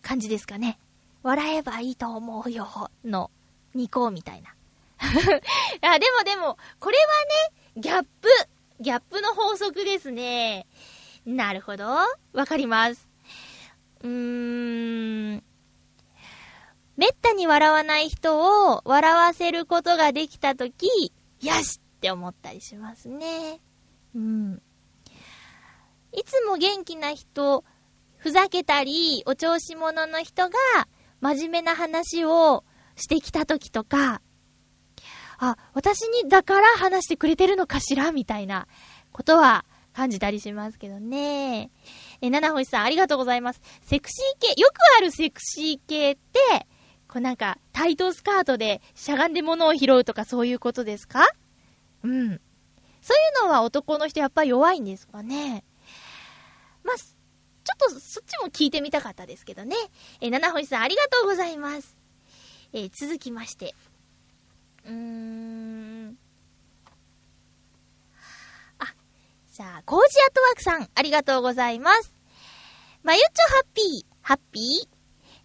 [0.03, 0.79] 感じですかね。
[1.23, 3.31] 笑えばいいと思うよ、の、
[3.75, 4.55] ニコみたいな。
[5.01, 7.05] あ、でもでも、これは
[7.75, 8.29] ね、ギャップ。
[8.81, 10.67] ギャップの法則ですね。
[11.25, 11.85] なるほど。
[12.33, 13.09] わかります。
[14.03, 15.45] うーん。
[16.97, 21.13] めったに笑わない人を笑わせることができたとき、
[21.43, 23.61] よしって思ったりしますね。
[24.15, 24.63] うん。
[26.13, 27.65] いつも元気な人、
[28.17, 30.57] ふざけたり、お調子者の人が、
[31.21, 32.65] 真面目な話を
[32.97, 34.23] してきたときとか、
[35.39, 38.67] あ、私にだから話してくれてるのかしらみたいな
[39.13, 41.71] ことは感じたりしますけどね。
[42.21, 43.61] え、七星さんありがとうございます。
[43.83, 46.67] セクシー系、よくあるセクシー系って、
[47.09, 51.27] こうなんか、タイトスカートでしゃがんで物を拾うとかそういうことですか？
[52.03, 52.41] うん。
[53.01, 55.65] そういうのは男の人やっぱ弱いんですかね。
[56.83, 57.07] まあ、ちょ
[57.75, 59.77] っとそっちも聞いてみたかったですけどね。
[60.21, 61.97] え七星さんありがとうございます。
[62.73, 63.75] えー、続きまして。
[64.87, 66.19] うーん。
[68.79, 68.95] あ、
[69.53, 72.15] じゃあ、コージアットワークさん、ありがとうございます。
[73.03, 74.65] まゆっちょハッピー、ハッピー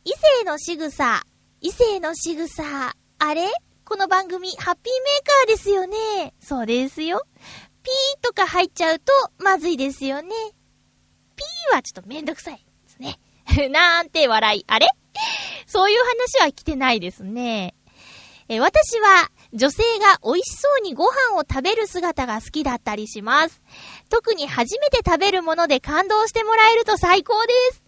[0.04, 1.23] 異性の仕草、
[1.60, 3.47] 異性の仕草、あれ？
[3.84, 6.34] この番組、ハッピーメーカーですよね。
[6.39, 7.23] そうですよ。
[7.84, 10.30] ピーとか入っちゃうと、まずいですよね。
[11.36, 13.19] ピーはちょっとめんどくさいですね。
[13.69, 14.65] なんて笑い。
[14.67, 14.88] あれ？
[15.67, 17.75] そういう話は来てないですね。
[18.53, 23.61] え私は女性が美味しそうにご飯を食べる姿が好きだったりします。
[24.09, 27.81] 特に初めて食べるもので感動してもらえると最高です。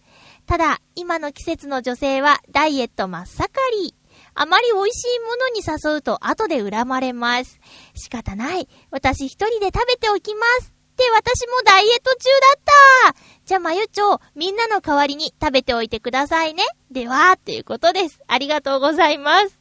[0.46, 3.94] ただ、今の季節の女性はダイエット真っ盛り。
[4.32, 7.60] あまり美味しいものに誘うと後で恨まれます。
[7.94, 8.66] 仕方ない。
[8.90, 10.72] 私一人で食べておきます。
[10.92, 12.30] って私もダイエット中
[13.04, 16.62] だったじゃあ、まゆちょ、みんなの代わりに食べておいてくださいね。
[16.90, 18.22] では、ということです。
[18.28, 19.58] ありがとうございます。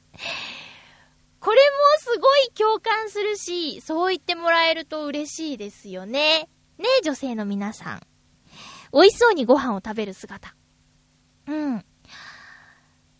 [1.44, 6.48] これもすごい共感するし、そう言ってもらえると嬉しいですよね。
[6.78, 8.02] ねえ、女性の皆さん。
[8.94, 10.56] 美味しそうにご飯を食べる姿。
[11.48, 11.86] うん。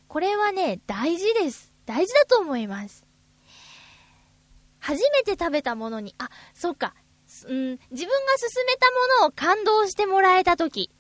[0.08, 1.74] これはね、大事です。
[1.86, 3.06] 大事だと思います。
[4.80, 6.96] 初めて食べたものに、あ、そっか。
[7.46, 10.92] うん、自分が勧めたものを感動してもらえたとき。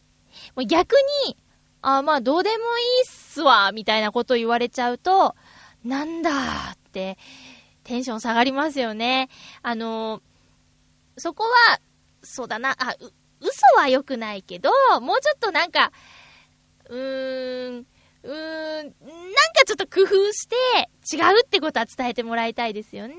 [0.57, 1.37] もう逆に、
[1.81, 5.37] あ、まあどうでもいいっすわ、みたいなこと言われちゃうと、
[5.85, 7.17] なんだて、
[7.83, 9.29] テンション下がりますよね。
[9.61, 10.21] あの
[11.17, 11.79] そこは、
[12.21, 14.71] そうだな、あ、う、嘘は良くないけど、
[15.01, 15.91] もうちょっとなんか、
[16.89, 17.85] うーん、
[18.23, 20.55] うーん、なんかちょっと工夫して、
[21.13, 23.15] 違うってことは伝えてもらいたいですよね。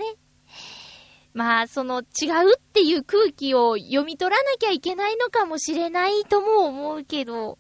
[1.35, 7.59] まあ、その違うっていう空気を読み取らなきゃいけないのかもしれないとも思うけど、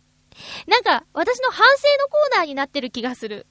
[0.66, 3.46] なんか、私の反省のコーナーになってる気がする。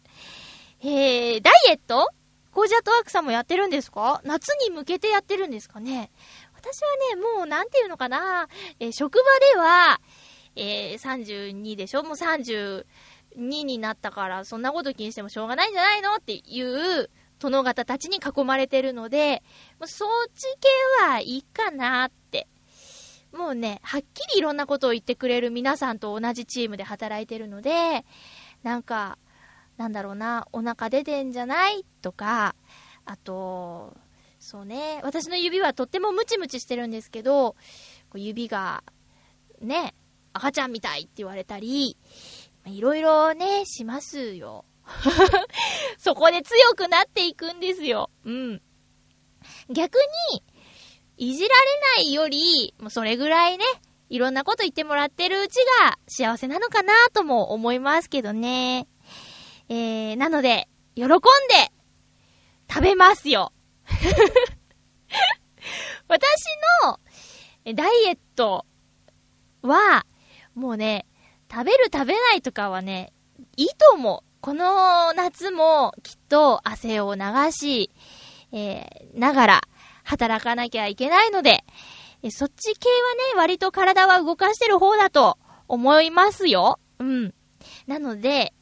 [0.82, 2.10] えー、ダイエット？
[2.54, 4.22] コージャットワークさんもやってるんですか？
[4.24, 6.12] 夏に向けてやってるんですかね？
[6.56, 8.48] 私はね、もうなんていうのかな、
[8.80, 9.24] えー、職場
[9.54, 10.00] では、
[10.56, 12.04] えー、32でしょ？
[12.04, 12.86] もう32
[13.36, 16.16] になったから、そんなこと気にしてもしょうがないんじゃないの？
[16.16, 19.42] っていう殿方たちに囲まれてるので、
[19.80, 20.44] もうそっち
[21.02, 22.48] 系はいいかなって。
[23.34, 28.06] もうね、はっきりいろんなことを言ってくれる皆さんと同じチームで働いてるので、
[28.62, 29.18] なんか、
[29.78, 31.86] なんだろうな、お腹出てんじゃない？
[32.02, 32.56] とか、
[33.06, 33.96] あと、
[34.40, 37.56] そうね、私の指はとってもムチムチしてるんですけど、
[38.14, 38.84] 指が、
[39.62, 39.96] ね、
[40.34, 41.98] 赤ちゃんみたいって言われたり、
[42.66, 44.66] いろいろね、しますよ。
[45.98, 48.10] そこで強くなっていくんですよ。
[48.26, 48.62] うん。
[49.70, 49.96] 逆
[50.32, 50.44] に、
[51.18, 53.66] いじられないより、もうそれぐらいね、
[54.10, 58.88] いろんなこと言ってもらってるうちが幸せなのかなとも思いますけどね。
[59.70, 61.20] えー、なので、喜んで、
[62.70, 63.52] 食べますよ。
[66.08, 66.22] 私
[66.84, 67.00] の、
[67.74, 68.66] ダイエット
[69.62, 70.06] は、
[70.56, 71.06] もうね、
[71.52, 73.14] 食べる食べないとかはね、
[73.58, 74.34] いいと思う。
[74.42, 77.92] この夏もきっと汗を流し、
[78.52, 79.62] えー、ながら
[80.04, 81.64] 働かなきゃいけないので、
[82.24, 82.96] えそっち系は
[83.36, 85.38] ね、割と体は動かしてる方だと
[85.68, 86.80] 思いますよ。
[87.00, 87.34] うん。
[87.88, 88.54] なので、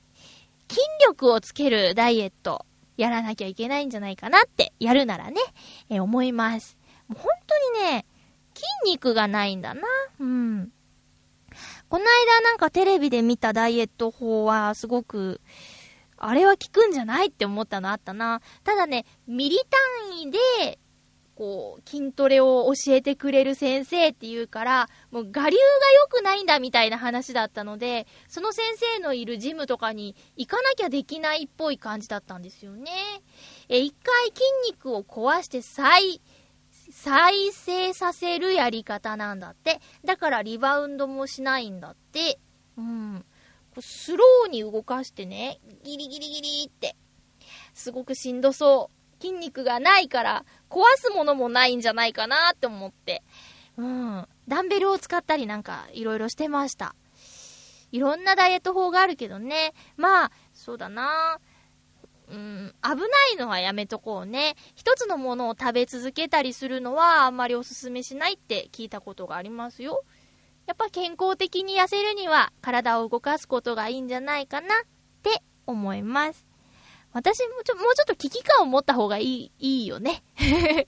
[0.72, 2.66] 筋力をつけるダイエット、
[2.96, 5.42] やらなきゃいけないんじゃないかなって、やるならね、
[5.90, 6.78] え思います。
[7.10, 7.30] もう本
[7.76, 8.06] 当にね、
[8.54, 9.82] 筋肉がないんだな。
[10.20, 10.72] うん。
[11.90, 15.42] この間なんかテレビで見たダイエット法はすごく、
[16.16, 18.42] あれは効くんじゃないって思ったのあったな。
[18.64, 19.58] ただね、ミリ
[20.08, 20.80] 単位で、
[21.42, 25.58] こう、筋トレを教えてくれる先生っていうから、もう我流が良
[26.08, 32.92] くないんだみたいな話だったので、その先生のいるジムとかに行かなきゃできないっぽい感じだったんですよね。
[33.70, 36.22] え、一回筋肉を壊して再、
[36.92, 39.80] 再生させるやり方なんだって。
[40.06, 42.40] だからリバウンドもしないんだって。
[42.78, 43.26] うん。
[43.80, 46.96] スローに動かしてね、ギリギリギリって。
[47.74, 49.01] すごくしんどそう。
[49.22, 53.24] 筋肉がないから、壊すものもないんじゃないかなって思って。
[53.78, 54.28] うん。
[54.48, 56.96] ダンベルを使ったりなんか、いろいろしてました。
[57.92, 59.74] いろんなダイエット法があるけどね。
[59.98, 61.40] まあ、そうだな
[62.30, 62.96] うん、危な
[63.34, 64.56] いのはやめとこうね。
[64.76, 70.04] 一つのものを食べ続けたりするのはあんまりおすすめしないって聞いたことがありますよ。
[70.66, 74.70] やっぱ健康的に痩せるには体を動かすことがいいんじゃないかなっ
[75.22, 76.51] て思います。
[77.14, 80.24] 私もちょ、もうちょっと危機感を持った方がいい、いいよね。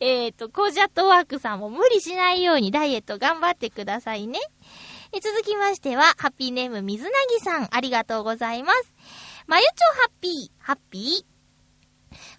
[0.00, 4.38] えっと、コージャットワークさんも無理しないようにダイエット頑張ってくださいね。
[5.12, 8.94] え続きましては、ハッピーネーム水なぎさん、ありがとうございます。
[9.46, 9.70] まゆちょ
[10.02, 10.32] ハッピー、
[10.64, 11.38] ハッピー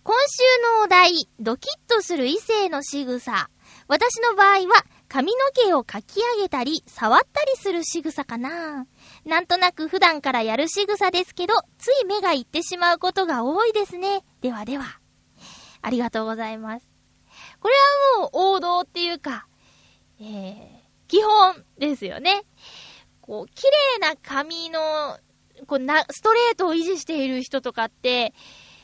[0.03, 0.43] 今週
[0.77, 3.49] のお題、ドキッとする異性の仕草。
[3.87, 8.85] 私の場合は、髪の毛をかき上げたり、触ったりする仕草かな。
[9.29, 14.23] なんとなく普段からやる仕草ですけど、つい目がいってしまうことが多いですね。
[14.41, 14.99] ではでは。
[15.81, 16.89] ありがとうございます。
[17.59, 17.75] これ
[18.15, 19.47] はもう王道っていうか、
[20.19, 20.67] えー、
[21.07, 22.41] 基本ですよね。
[23.21, 23.63] こう、綺
[23.97, 24.79] 麗な髪の、
[25.67, 28.33] こうな、ストレートを維持している人とかって、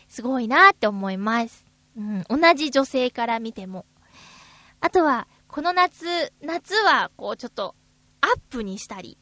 [0.08, 1.66] すごいなって思います。
[1.98, 3.86] うん、同じ女性から見ても。
[4.80, 7.76] あとは、この夏、夏は、こう、ちょっと、
[8.22, 9.18] アップにしたり、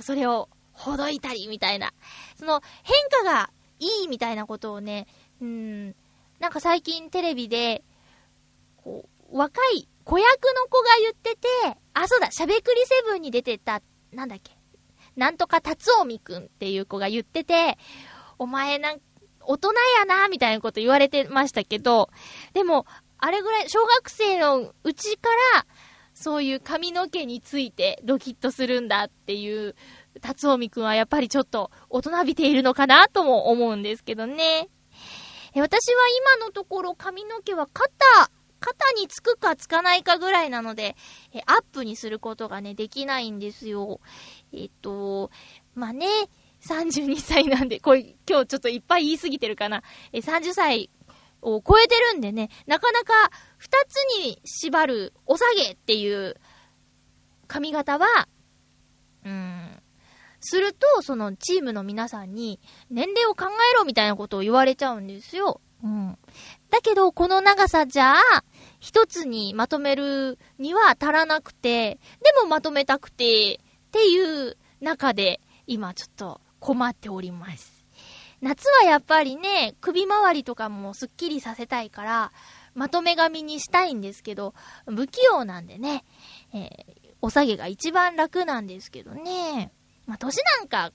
[0.00, 1.92] それを、ほどいたり、みたいな。
[2.36, 5.06] その、変化がいいみたいなことをね、
[5.40, 5.94] うん、
[6.38, 7.82] なんか最近テレビで、
[8.76, 11.48] こう、若い子役の子が言ってて、
[11.94, 14.56] あ、そうだ、しゃべくりセブンに出てた、なんだっけ、
[15.16, 17.78] なんとか達臣くんっていう子が言ってて、
[18.38, 19.02] お前なんか、
[19.44, 22.10] 大人やな、みたいなこと言われてましたけど、
[22.52, 22.86] でも、
[23.18, 25.66] あれぐらい、小学生のうちから、
[26.14, 29.74] そういう髪の毛についてドキッとするんだっていう、
[30.20, 34.68] 達臣くんはやっぱりちょっと大人びているのかなとも思うんですけどね。
[35.54, 36.08] 私は
[36.38, 40.96] 今のところ髪の毛は肩、肩につくかつかないかぐらいなので、
[41.32, 44.00] えアップにすることがね、できないんですよ。
[44.52, 45.30] えっと、
[45.74, 46.06] まあね、
[46.66, 49.82] 32歳なんで、これ今日ちょっといっぱい言いすぎてるかな。
[50.12, 50.90] え30歳
[51.42, 53.12] を超えてるんでね、なかなか
[53.58, 56.40] 二つに縛るお下げっていう
[57.48, 58.28] 髪型は、
[59.24, 59.81] うん、
[60.42, 65.60] すると、そのチームの皆さんに年齢を考えろみたいなことを言われちゃうんですよ。
[65.82, 66.18] うん。
[66.70, 68.14] だけど、この長さじゃ、
[68.80, 73.58] 一つにまとめるには足らなくて、でもまとめたくて、っ
[73.92, 77.84] ていう中で、今ちょっと困っております。
[78.40, 82.32] 夏はやっぱりね、首周りとかもスッキリさせたいから、
[82.74, 84.54] まとめ髪にしたいんですけど、
[84.86, 86.04] 不器用なんでね、
[86.52, 89.72] えー、お下げが一番楽なんですけどね。
[90.06, 90.92] まあ、年なんか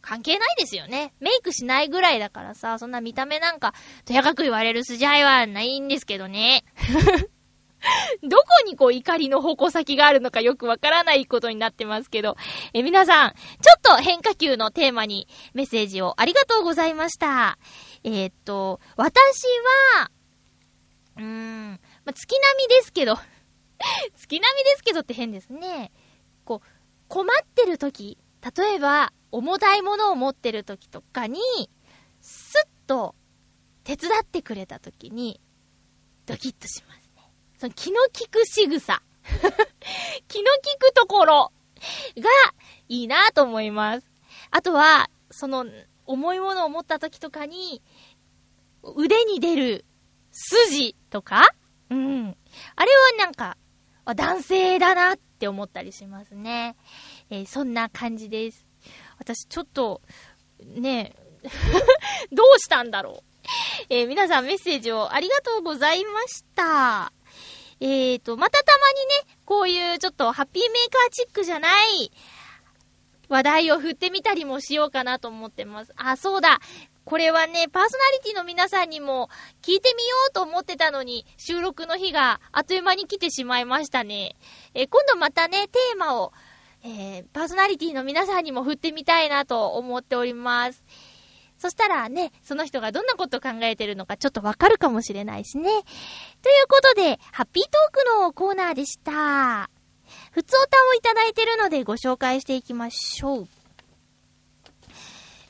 [0.00, 1.12] 関係ないですよね。
[1.20, 6.64] メイクしないぐらいだからさ、そんな見た目なんか、とやかく言われる筋合いはないんですけどね。
[8.22, 12.36] どこにこう怒りの矛先があるのかよくわからないことになってますけど、
[12.72, 13.38] え、皆さん、ちょ
[13.76, 17.58] っと変化球のテーマにメッセージをありがとうございました。
[18.02, 19.44] えー、っと、私
[19.96, 20.10] は、
[21.18, 23.16] うーん、ま月並みですけど
[24.16, 25.92] 月並みですけどって変ですね。
[26.44, 26.68] こう、
[27.08, 28.18] 困ってる時、
[28.56, 31.40] 例えば、重たいものを持ってる時とかに、
[32.20, 33.14] スッと
[33.84, 35.40] 手伝ってくれた時に、
[36.26, 37.30] ドキッとしますね。
[37.58, 39.02] その気の利く仕草。
[40.28, 41.52] 気の利くところ
[42.16, 42.28] が
[42.88, 44.06] いいなと思います。
[44.50, 45.66] あとは、その
[46.06, 47.82] 重いものを持った時とかに、
[48.96, 49.84] 腕に出る
[50.30, 51.50] 筋とか
[51.90, 52.36] うん。
[52.76, 53.56] あれはなんか、
[54.14, 56.76] 男性だなって思ったりしますね。
[57.30, 58.66] えー、そんな感じです。
[59.18, 60.00] 私ちょっと、
[60.60, 61.14] ね
[62.32, 63.44] どうしたんだろう。
[63.88, 67.12] えー、皆さんメッセージをありがとうございました。
[67.80, 72.10] えーと、またたまにね、こういうちょっとハッピーメーカーチックじゃない
[73.28, 75.92] 話題を振ってみたりもしようかなと思ってます。
[75.96, 76.60] あ、そうだ。
[77.04, 79.30] これはね、パーソナリティの皆さんにも
[79.62, 84.36] 聞いてみようと思ってたのに、収録の日があっという間に来てしまいましたね。
[84.74, 86.32] えー、今度またね、テーマを、
[86.84, 90.84] えー、パーソナリティの皆さんにも振ってみたいなと思っております。
[91.58, 95.70] そしたらね、その人がどんなこと考えてるのかちょっとわかるかもしれないしね。
[95.70, 95.84] という
[96.68, 99.68] ことで、ハッピートークのコーナーでした。
[100.30, 103.48] ふつおたをいただいてるのでご紹介していきましょう。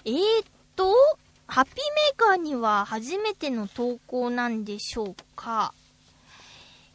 [0.05, 0.45] えー、っ
[0.76, 0.95] と、
[1.47, 5.74] ハッピーメーカーには初めての投稿なんでしょうか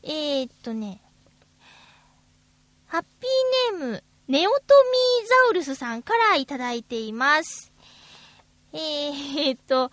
[0.01, 1.01] えー、っとね、
[2.87, 7.73] ハッピーネーム、ネオトミーザウルスさんからいただいています。
[8.71, 9.91] えー、っと、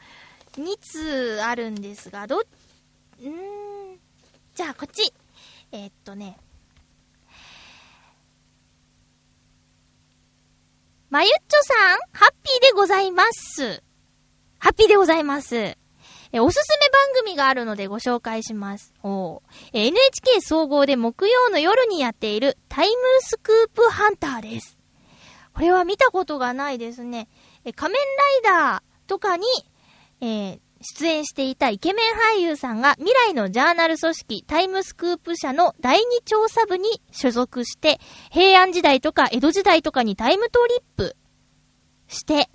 [0.57, 2.45] 2通あるんですが、ど、んー
[4.55, 5.12] じゃあこっち。
[5.72, 6.37] えー、っとね、
[11.11, 13.83] まゆっちょさん、ハッピーでございます。
[14.61, 15.57] ハッピーでございます。
[15.57, 18.95] え、おすすめ番組があるのでご紹介します。
[19.03, 24.78] おえ、NHK 総合で木曜の夜にやっているタイムスクープハンターです。
[25.52, 27.28] これは見たことがないですね。
[27.64, 28.00] え、仮面
[28.42, 29.44] ライダーとかに、
[30.20, 37.98] えー、出演していたイケメン俳優さんが未来のジャーナル組織タイムスクープ社の第二調査部に所属して、
[38.30, 41.16] 平安時代とか江戸時代とかにタイムトリップ
[42.06, 42.48] して、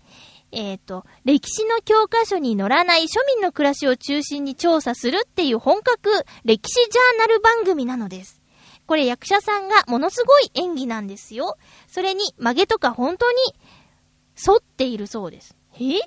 [0.53, 6.09] えっ、ー、と、歴史の教科書に載らない庶民の暮らしを中心に調査するっていう本格
[6.45, 8.44] 歴史ジャーナル番組なのです。
[8.87, 11.57] これ役者さんがものすごい演技なんですよ。
[11.87, 13.37] それに曲げとか本当に
[14.35, 15.55] 沿っているそうです。
[15.79, 15.99] え？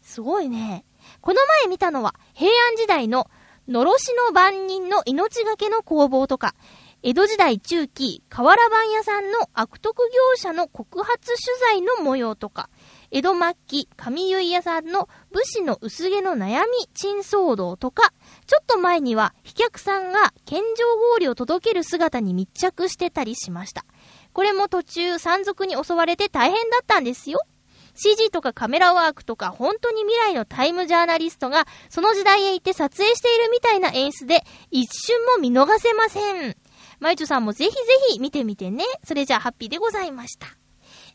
[0.00, 0.84] すごいね。
[1.20, 3.28] この前見たのは、平安時代の、
[3.68, 6.54] のろしの番人の命がけの工房とか、
[7.02, 12.68] 江戸時代中期、瓦版屋さんの悪徳業者の告発取材の模様とか、
[13.12, 18.10] 江戸末期、上結屋さんの武士の薄毛の悩み珍騒動とか、
[18.46, 23.84] ちょっと前には、飛脚さんが献上氷を届ける姿に密着してたりしました。
[24.32, 27.40] これも途中山賊に襲われて大変だったんですよ。
[27.94, 36.56] CG とかカメラワークとか本当に未来のタイムジャーナリストがその時代へ行って撮影しているみたいな演出で一瞬も見逃せません。
[37.00, 38.84] マイチョさんもぜひぜひ見てみてね。
[39.04, 40.61] それじゃあハッピーでございました。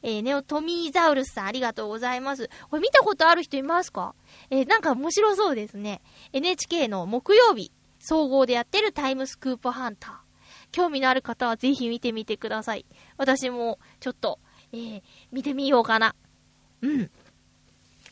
[0.03, 2.49] えー、ネオトミーザウルスさんありがとうございます。
[2.69, 4.15] これ見たことある人いますか？
[4.49, 6.01] えー、なんか面白そうですね。
[6.33, 10.11] NHK の木曜日、総合でやってるタイムスクープハンター。
[10.71, 12.85] 興味のある方はぜひ見てみてください。
[13.17, 14.39] 私もちょっと、
[14.73, 16.15] えー、見てみようかな。
[16.81, 17.09] うん。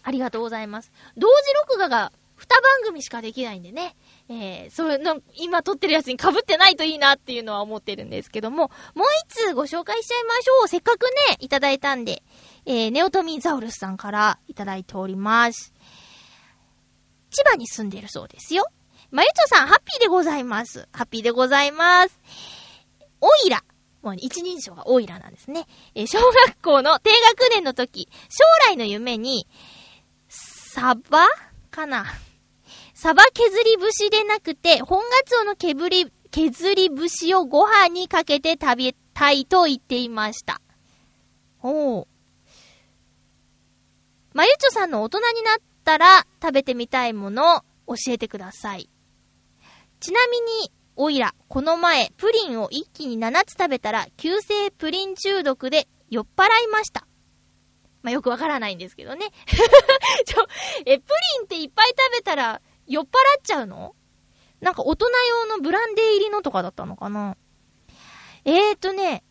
[0.04, 0.92] ありがとうございます。
[1.18, 3.96] 同時録画が2番組しかできないんでね。
[4.28, 10.68] えー、それの、今撮ってるやつに被ってないといいなっていうのは思ってるんですけども、もう一通ご紹介しちゃいましょう。
[10.68, 12.24] せっかくね、いただいたんで、
[12.66, 15.74] えー、ネオトミーザウルスさんからいただいております。
[17.30, 18.66] 千葉に住んでるそうですよ。
[19.12, 20.88] まゆちょさん、ハッピーでございます。
[20.92, 22.20] ハッピーでございます。
[23.22, 23.64] おいら。
[24.02, 25.68] もう一人称がオイラなんですね。
[25.96, 29.48] えー、小学校の低学年の時、将来の夢に、
[30.30, 31.28] サバ？
[31.72, 32.06] かな
[33.06, 40.60] サバ削り節でなくて、本ガツオの削り、削り節をご飯にかけて食べたいと言っていました。
[41.62, 42.08] おー。
[44.34, 48.90] まゆちょさんの大人になったら食べてみたいものを教えてください。
[50.00, 57.06] ちなみに、おいら、この前、プリンを一気に7つ食べたら、急性プリン中毒で酔っ払いました。
[58.02, 59.28] まあ、よくわからないんですけどね。
[60.26, 60.48] ちょ、
[60.88, 63.10] え、プリンっていっぱい食べたら酔っ払っ
[63.44, 63.96] ちゃうの？
[64.62, 67.38] なんか大人用のブランデー入りのとかだったのかな？
[68.46, 69.24] えーとね、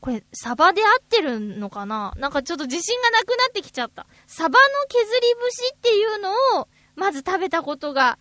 [0.00, 2.12] これ、サバで合ってるのかな？
[2.16, 4.06] なんかちょっと自信がなくなってきちゃった。
[4.26, 8.18] サバの削り節っていうのを、まず食べたことが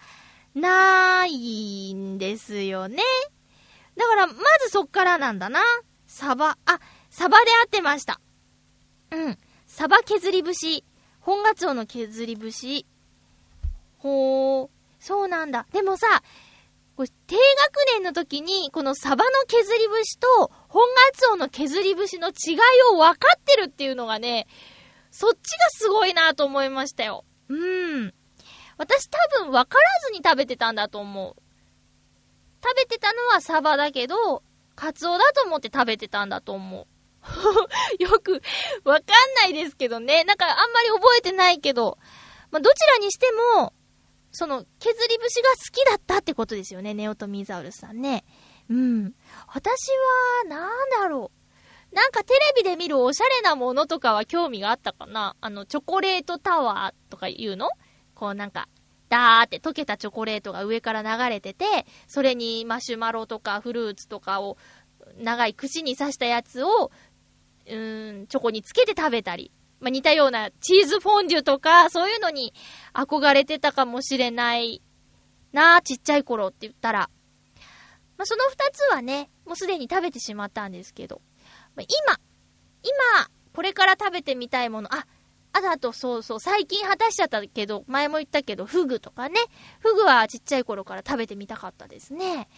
[0.54, 3.04] ないんですよね。
[3.98, 5.62] だから、まずそっからなんだな。
[6.08, 8.20] サバ、あ、サバで合ってました。
[9.12, 9.38] うん。
[9.66, 10.84] サバ削り節。
[11.20, 12.86] 本ガツオの削り節。
[14.00, 14.70] ほー。
[15.00, 15.66] そうなんだ。
[15.72, 16.08] でもさ、
[16.96, 20.84] これ低学年の時に、このサバの削り節と本
[21.14, 22.58] ガツオの削り節の違い
[22.92, 24.48] を分かってるっていうのがね、
[25.12, 27.24] そっちがすごいなと思いましたよ。
[27.48, 28.14] うん。
[28.78, 31.42] 私多分分からずに食べてたんだと思う。
[32.62, 34.44] 食べてたのはサバだけど、
[34.76, 36.88] カツオだと思って食べてたんだと思う。
[38.04, 38.42] よく、
[38.84, 40.24] わかんないですけどね。
[40.24, 41.98] なんかあんまり覚えてないけど。
[42.52, 43.74] まあ、どちらにしても、
[44.32, 48.24] その、削り節が好きだったってことですよね、ネオトミザウルスさんね。
[48.70, 49.14] うん。
[49.48, 49.72] 私
[50.46, 51.32] は、なんだろ
[51.92, 51.96] う。
[51.96, 57.70] なんかテレビで見るおしゃれなものとかは興味があったかなあの、チョコレートタワーとか言うの？
[58.14, 58.68] こうなんか、
[59.10, 64.58] ダーって溶けたチョコレートが上から流れてて、それにマシュマロとかフルーツとかを、
[65.18, 66.92] 長い串に刺したやつを、
[67.66, 69.52] うーん、チョコにつけて食べたり。
[69.80, 72.54] まあ、似たようなチーズフォンデュとか、そういうのに
[72.94, 74.82] 憧れてたかもしれない
[75.52, 77.10] なあ、ちっちゃい頃って言ったら。
[78.18, 81.22] まあ、その二つはね、もうすでに食べてしまったんですけど。
[81.76, 82.20] まあ、今、
[82.84, 85.08] 今、これから食べてみたいもの、あ、
[85.54, 89.40] あと、あと、そうそう、最近果たしちゃったけど、前も言ったけど、フグとかね。
[89.80, 92.50] フグはちっちゃい頃から食べてみたかったですね。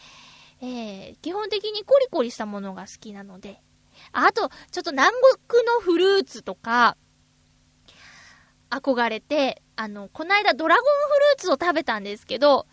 [0.61, 3.61] えー、基本的にコリコリしたものが好きなので。
[4.11, 5.11] あと、ちょっと南
[5.47, 6.97] 国のフルーツとか、
[8.71, 12.65] 憧れて、あの、こないだドラゴンフルーツを食べたんですけど、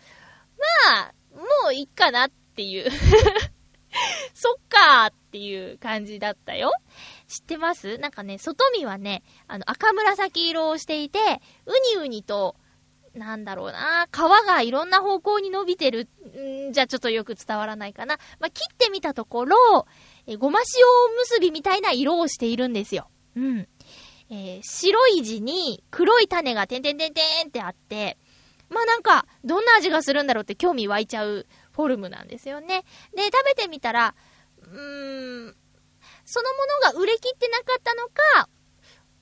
[0.93, 2.89] まあ、もういいかなっていう
[4.33, 6.71] そっかーっていう感じだったよ。
[7.27, 7.97] 知ってます？
[7.97, 11.19] なんかね、外見はね、あの、赤紫色をしていて、
[11.65, 12.55] うにうにと、
[13.13, 16.07] なんだろうな、皮がいろんな方向に伸びてる、
[16.69, 18.17] んじゃちょっとよく伝わらないかな。
[18.39, 19.87] まあ、切ってみたところ、
[20.27, 23.09] えごま塩結びみたいな色をしているんですよ。
[23.35, 23.67] うん。
[24.29, 28.17] えー、白い字に黒い種がてんてんてんてんってあって、
[28.69, 32.83] まあなんか、どんな味がするんだろうって興味湧いちゃうフォルムなんですよね。
[33.15, 34.15] で、食べてみたら、
[34.61, 35.55] うーん、
[36.25, 36.57] そのも
[36.91, 38.49] のが売れ切ってなかったのか、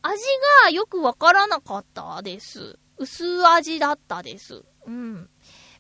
[0.02, 0.24] 味
[0.64, 2.78] がよくわからなかったです。
[2.98, 4.66] 薄味だったです。
[4.86, 5.30] うん。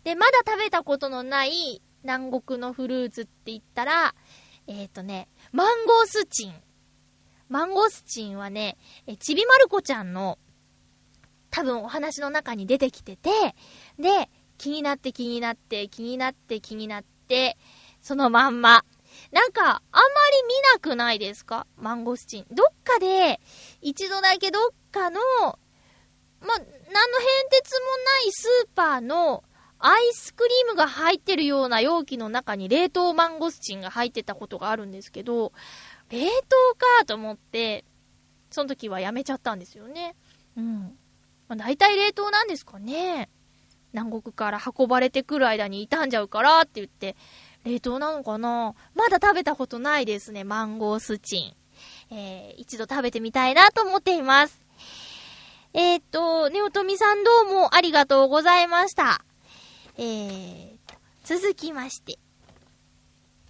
[0.03, 4.15] で、まだ食べたことのない南国のフルーツって言ったら、
[4.67, 6.53] えっ、ー、とね、マンゴースチン。
[7.49, 8.77] マンゴスチンはね、
[9.07, 10.37] えちびまる子ちゃんの
[11.49, 13.29] 多分お話の中に出てきてて、
[13.97, 17.57] で、気になって気になって気になって気になって、
[18.01, 18.83] そのまんま。
[19.31, 19.81] なんか、あんまり
[20.47, 21.65] 見なくないですか？
[21.77, 22.45] マンゴスチン。
[22.51, 23.39] どっかで、
[23.81, 25.19] 一度だけどっかの、
[26.41, 29.43] ま、何の変哲もないスーパーの
[29.79, 35.51] アイスクリームが入ってるような容器の中に冷凍マンゴスチンが入ってたことがあるんですけど、
[36.09, 36.29] 冷凍
[36.99, 37.85] かと思って、
[38.49, 40.15] その時はやめちゃったんですよね。
[40.55, 40.97] うん。
[41.47, 43.29] まあ、大体冷凍なんですかね。
[43.93, 47.15] 南国から運ばれてくる間に傷んじゃうからって言って、
[47.63, 51.53] 冷凍なのかなまだ食べたことないですね、マンゴースチン。
[52.09, 54.61] えー、一度食べてみたいなと思っています。
[55.73, 59.23] えー、っと、ネオトミさんどうもありがとうございました。
[59.97, 60.77] えー、
[61.23, 62.17] 続きまして。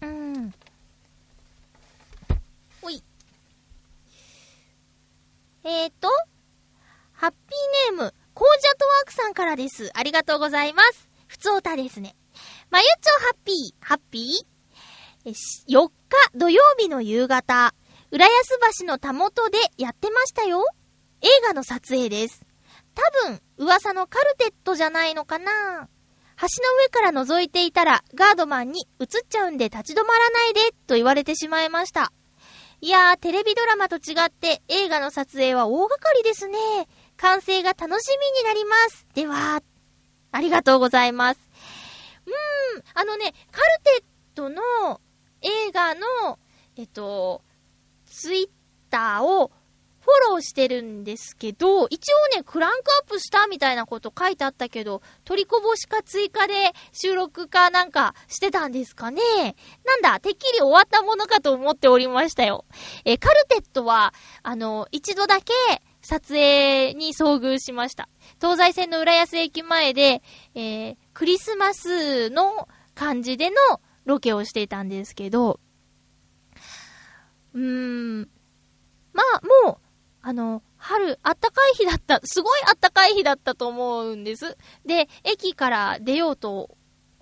[0.02, 0.54] うーん。
[2.82, 3.04] ほい。
[5.70, 6.08] えー、っと、
[7.12, 9.92] ハッピーネーム、コージャトワークさんからです。
[9.96, 11.10] ありがとうございます。
[11.28, 12.16] ふつおたですね。
[12.70, 15.30] まゆちょハッピー、ハッピー
[15.68, 15.92] ?4 日
[16.36, 17.74] 土曜日の夕方、
[18.12, 20.64] 浦安橋のたもとでやってましたよ。
[21.20, 22.46] 映画の撮影です。
[22.96, 25.52] 多分、噂のカルテットじゃないのかな
[26.40, 32.14] 橋の上から覗いていたら、ガードマンに映っちゃうんで立ち止まらないで、と言われてしまいました。
[32.80, 36.58] いやー、テレビドラマと違って映画の撮影は大掛かりですね。
[37.18, 39.08] 完成が楽しみになります。
[39.16, 39.64] では、
[40.32, 41.40] ありがとうございます。
[42.28, 44.04] うーん、あのね、カルテッ
[44.36, 45.02] トの
[45.42, 46.38] 映画の、
[46.76, 47.42] えっと、
[48.06, 48.50] ツイッ
[48.92, 49.52] ターを
[50.08, 56.54] フォローしてるんですけど、一応ね、クランクアップしたみたいなこと書いてあったけど、取りこぼしか追加で
[56.94, 59.22] 収録かなんかしてたんですかね
[59.84, 62.64] なんだ、てっきり終わったものかと思っておりましたよ。
[63.04, 65.52] えカルテットは、あの、一度だけ
[66.02, 68.08] 撮影に遭遇しました。
[68.40, 70.22] 東西線の浦安駅前で、
[70.56, 73.56] えー、クリスマスの感じでの
[74.06, 75.60] ロケをしていたんですけど、
[77.54, 78.30] うーん、
[79.12, 79.87] まあ、もう、
[80.28, 84.58] あの、春、あったかい日だった、すごいあったかい日だったと思うんです。
[84.86, 86.76] で、駅から出ようと、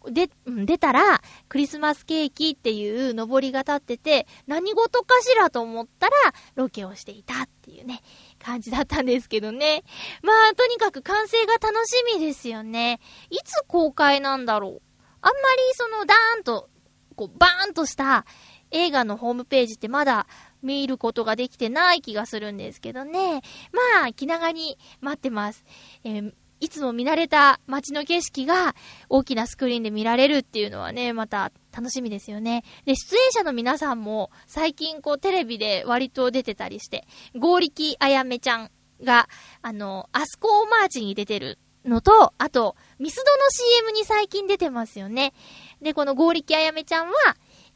[0.09, 6.13] で、出たら、クリスマスケーキっていう上りが立ってて、何事かしらと思ったら、
[6.55, 8.01] ロケをしていたっていうね。
[8.39, 9.83] 感じだったんですけどね。
[10.23, 12.99] まあ、とにかく完成が楽しみですよね。
[13.29, 14.81] いつ公開なんだろう。
[15.21, 16.69] あんまりそのダーンと、
[17.15, 18.25] こう、バーンとした
[18.71, 20.27] 映画のホームページってまだ
[20.65, 23.41] 見ることができてない気がするんですけどね。
[23.71, 25.63] まあ、気長に待ってます。
[26.03, 28.75] えーいつも見慣れた街の景色が
[29.09, 32.63] 大きなスクリーンで見られるっていうのはね、また楽しみですよね。
[32.85, 37.05] で、出演者の皆さんも最近こうテレビで割と出てたりして、
[37.35, 38.71] 合力あやめちゃん
[39.03, 39.27] が、
[39.61, 45.33] あの、アスコーマーチに出てるのと、あと、ミスドの CM に最近出てますよね。
[45.81, 47.13] で、この合力あやめちゃんは、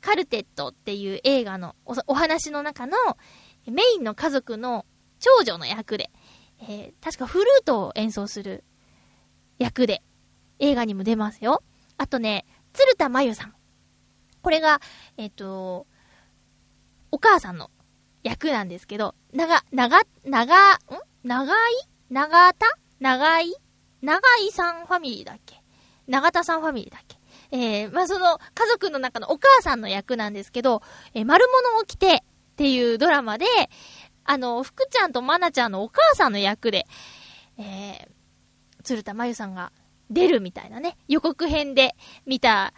[0.02, 2.96] カルテットっていう映画のおお話の中の
[3.66, 4.86] メインの家族の
[5.20, 6.12] 長女の役で、
[6.62, 8.64] えー、確かフルートを演奏する
[9.58, 10.02] 役で、
[10.60, 11.64] 映画にも出ますよ。
[11.98, 13.54] あとね、鶴田真由さん。
[14.42, 14.80] これが、
[15.18, 15.88] えっ、ー、と、
[17.12, 17.72] お母さんの
[18.24, 20.78] 役なんですけど、長、長、長、ん？
[21.24, 21.58] 長い
[22.10, 22.66] 長田？
[23.00, 23.54] 長い
[24.02, 25.62] 長いさんファミリーだっけ？
[26.08, 27.19] 長田さんファミリーだっけ？
[27.52, 30.82] えー、まあ、その、家族の中のお母さんの役なんですけど、
[31.14, 33.46] えー、丸物を着てっていうドラマで、
[34.24, 36.86] あの、福ちゃんとまなちゃんのお母さんの役で、
[37.58, 38.08] えー、
[38.84, 39.72] 鶴田真由さんが
[40.10, 41.96] 出るみたいなね、予告編で
[42.26, 42.74] 見た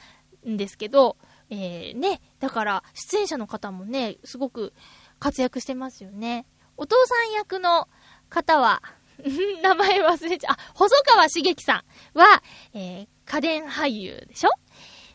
[0.48, 1.18] んですけど、
[1.50, 4.74] えー、ね、だから、出演者の方もね、すごく
[5.20, 6.46] 活躍してますよね。
[6.78, 7.90] お父さん役の
[8.30, 8.82] 方は、
[9.62, 11.84] 名前忘れちゃう、あ、細川茂樹さ
[12.16, 12.42] んは、
[12.74, 14.50] えー、家電俳優でしょ？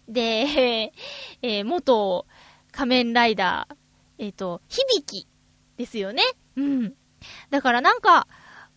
[0.08, 0.92] で、
[1.42, 2.26] えー、元
[2.72, 3.74] 仮面ライダー、
[4.18, 5.26] えっ、ー、と、響き
[5.76, 6.22] ですよね。
[6.56, 6.94] うん。
[7.50, 8.26] だからなんか、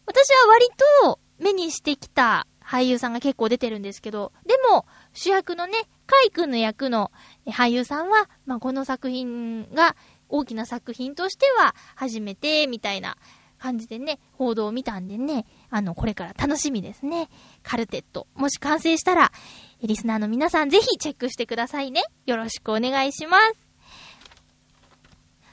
[0.05, 0.67] 私は割
[1.03, 5.73] と目にしてきた俳優さんが結構出てるんですけど、でも、主役のね、
[6.05, 7.11] カイ君の役の
[7.45, 9.95] 俳優さんは、まあ、この作品が
[10.27, 13.17] 大きな作品としては初めて、みたいな
[13.59, 17.29] 感じでね、報道を見たんでね、あの、これから楽しみですね。
[17.61, 18.27] カルテット。
[18.35, 19.31] もし完成したら、
[19.83, 22.01] リスナーの皆さんぜひチェックしてくださいね。
[22.25, 23.69] よろしくお願いします。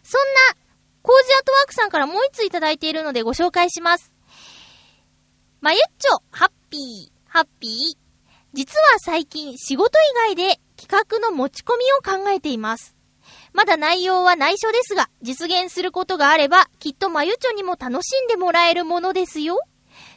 [0.02, 0.20] そん
[0.54, 0.62] な、
[1.02, 4.12] コージアートワークさんからもう一ついただいているのでご紹介します。
[5.60, 8.06] まゆっちょ、ハッピー、ハッピー。
[8.52, 12.95] 実は最近仕事以外で企画の持ち込みを考えています。
[13.56, 19.58] まだ内容は内緒ですが、実現することがあれば、きっとまゆちょにも楽しんでもらえるものですよ。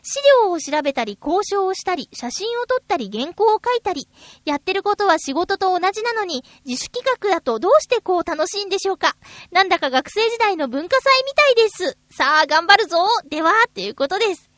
[0.03, 4.09] 資料を調べたり、交渉をしたり、写真を撮ったり、原稿を書いたり、
[4.43, 9.15] やってることは仕事と同じなのに、自主企画だとどうしてこう楽しいんでしょうか
[9.53, 11.97] なんだか学生時代の文化祭みたいです。
[12.11, 12.97] さあ、頑張るぞ
[13.29, 14.51] では、ということです。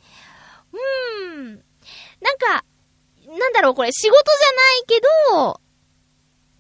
[0.74, 1.46] うーん。
[2.20, 2.66] なんか、
[3.28, 5.02] なんだろう、これ仕事じゃないけ
[5.36, 5.62] ど、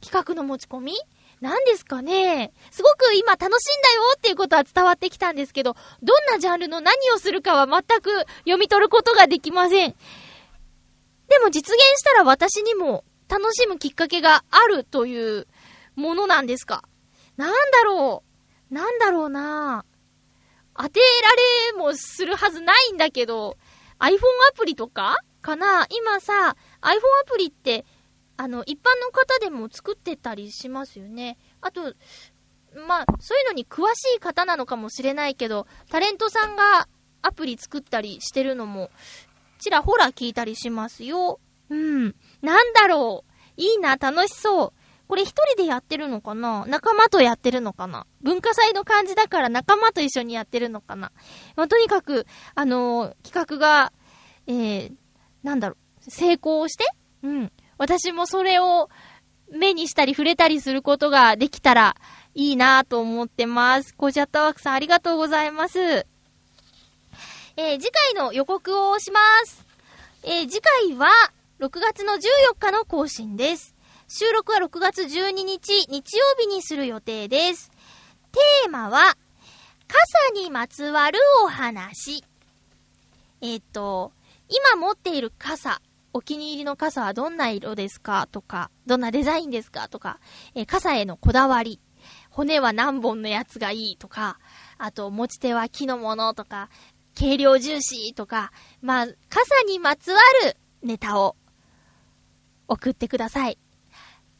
[0.01, 0.93] 企画の持ち込み
[1.41, 2.53] 何ですかね。
[2.69, 9.95] すごく今楽しいんだよっていうことは伝わってきたんですけど、どんなジャンルの何をするかは全く読み取ることができません。
[11.27, 15.47] でも実現したら私にも楽しむきっかけがあるという
[15.95, 16.83] ものなんですか。
[17.37, 18.23] なんだろ
[18.69, 18.73] う。
[18.73, 19.83] なんだろうな。
[20.77, 23.57] 当てられもするはずないんだけど、
[23.99, 24.15] iPhone
[24.49, 25.87] アプリとかかな。
[25.89, 27.85] 今さ、iPhone アプリって
[28.41, 31.37] あの、一般の方でも作ってたりしますよね。
[31.61, 31.93] あと、
[32.87, 36.87] まあ、そういうのに詳しい方なのかもしれないけど、タレントさんが
[37.21, 38.89] アプリ作ったりしてるのも、
[39.59, 41.39] ちらほら聞いたりしますよ。
[41.69, 42.15] うん。
[42.41, 43.31] なんだろう。
[43.57, 44.73] いいな、楽しそう。
[45.07, 46.65] これ一人でやってるのかな？
[46.65, 48.07] 仲間とやってるのかな？
[48.23, 51.11] 文化祭の感じだから仲間と一緒にやってるのかな、
[51.55, 52.25] まあ、とにかく、
[52.55, 53.91] あのー、企画が、
[54.47, 54.93] えー、
[55.43, 55.75] なんだろ
[56.07, 56.85] う、成功して
[57.23, 57.51] うん。
[57.81, 58.91] 私もそれを
[59.51, 61.95] 目にしたり触れたりすることができたら
[62.35, 63.95] いいなと思ってます。
[63.95, 65.79] コジャットワークさんありがとうございます。
[65.79, 69.65] えー、次回の予告をします。
[70.21, 71.07] えー、次回は
[71.59, 72.19] 6月の14
[72.59, 73.73] 日の更新です。
[74.07, 77.71] 収録は6月12日日曜日にする予定です。
[78.31, 79.17] テーマは、
[79.87, 82.23] 傘にまつわるお話。
[83.41, 84.11] えっ、ー、と、
[84.49, 85.81] 今持っている傘、
[86.13, 88.27] お気に入りの傘はどんな色ですか？
[88.31, 89.87] とか、どんなデザインですか？
[89.87, 90.19] とか、
[90.55, 91.79] えー、傘へのこだわり、
[92.29, 93.97] 骨は何本のやつがいい？
[93.97, 94.39] とか、
[94.77, 96.33] あと、持ち手は木のもの？
[96.33, 96.69] とか、
[97.17, 98.13] 軽量重視？
[98.13, 98.51] とか、
[98.81, 101.35] まあ、傘にまつわるネタを
[102.67, 103.57] 送ってください。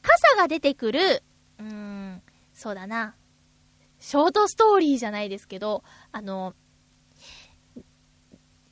[0.01, 1.24] 傘が出てくる、
[1.59, 2.22] うーん、
[2.53, 3.15] そうだな。
[3.99, 6.55] ショートストーリーじゃないですけど、あの、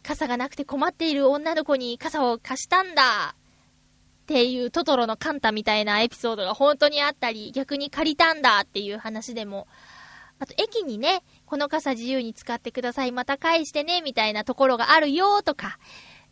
[0.10, 9.68] 傘がなくて困っている女の子に傘を貸したんだっていうトトロのカンタみたいなエピソードが本当にあったり、逆に借りたんだっていう話でも、
[10.40, 15.78] あと駅にね、この傘自由に使ってください、また返してね、みたいなところがあるよとか、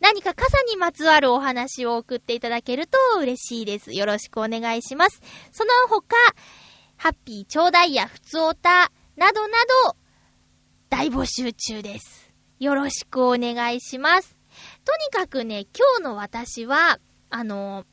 [0.00, 3.92] 何か傘にまつわるお話を送っていただけると嬉しいです。
[3.92, 5.20] よろしくお願いします。
[5.52, 6.16] その他、
[6.96, 9.96] ハッピーちょうだいやふつおた、などなど、
[10.90, 12.27] 大募集中です。
[12.58, 14.36] よろしくお願いします。
[14.84, 16.98] とにかくね、今日の私は、
[17.30, 17.84] あの、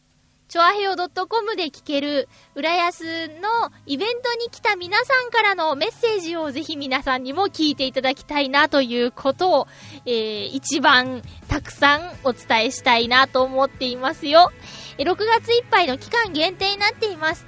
[0.48, 9.68] チョアヘオ .com で聞ける、浦安のイベントに来た皆さんからのメッセージをぜひ皆さんにも聞いていただきたいなということを、
[10.06, 14.52] えー、一番たくさんお伝えしたいなと思っていますよ。
[14.98, 17.46] 6月いっぱいの期間限定になっています。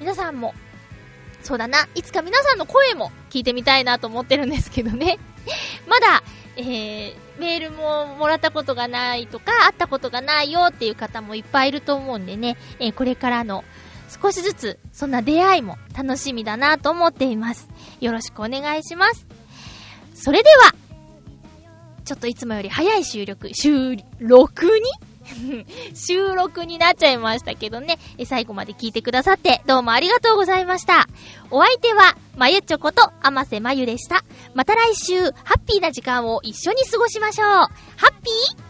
[0.00, 0.52] 皆さんも、
[1.42, 5.18] そうだな、いつか皆さんの声も聞いてみたいなと思ってるんですけどね。
[5.86, 6.22] まだ、
[6.56, 13.64] えー、メールももらったことがないとか、会ったことがないよっていう方もいっぱいいると思うんでね、えー、これからの
[14.22, 17.68] 少しずつ、そんな出会いも楽しみだなと思っています。
[18.00, 19.26] よろしくお願いします。
[20.14, 20.74] それでは、
[22.04, 25.05] ちょっといつもより早い収録、収録に
[25.94, 31.06] 収録になっちゃいましたけどね、最後まで聞いてくださってどうもありがとうございました。
[31.50, 34.24] お相手は、まゆちょこと、あませまゆでした。
[34.54, 37.48] また来週、ハッピーな時間を一緒に過ごしましょう。
[37.48, 37.68] ハ
[38.10, 38.65] ッピー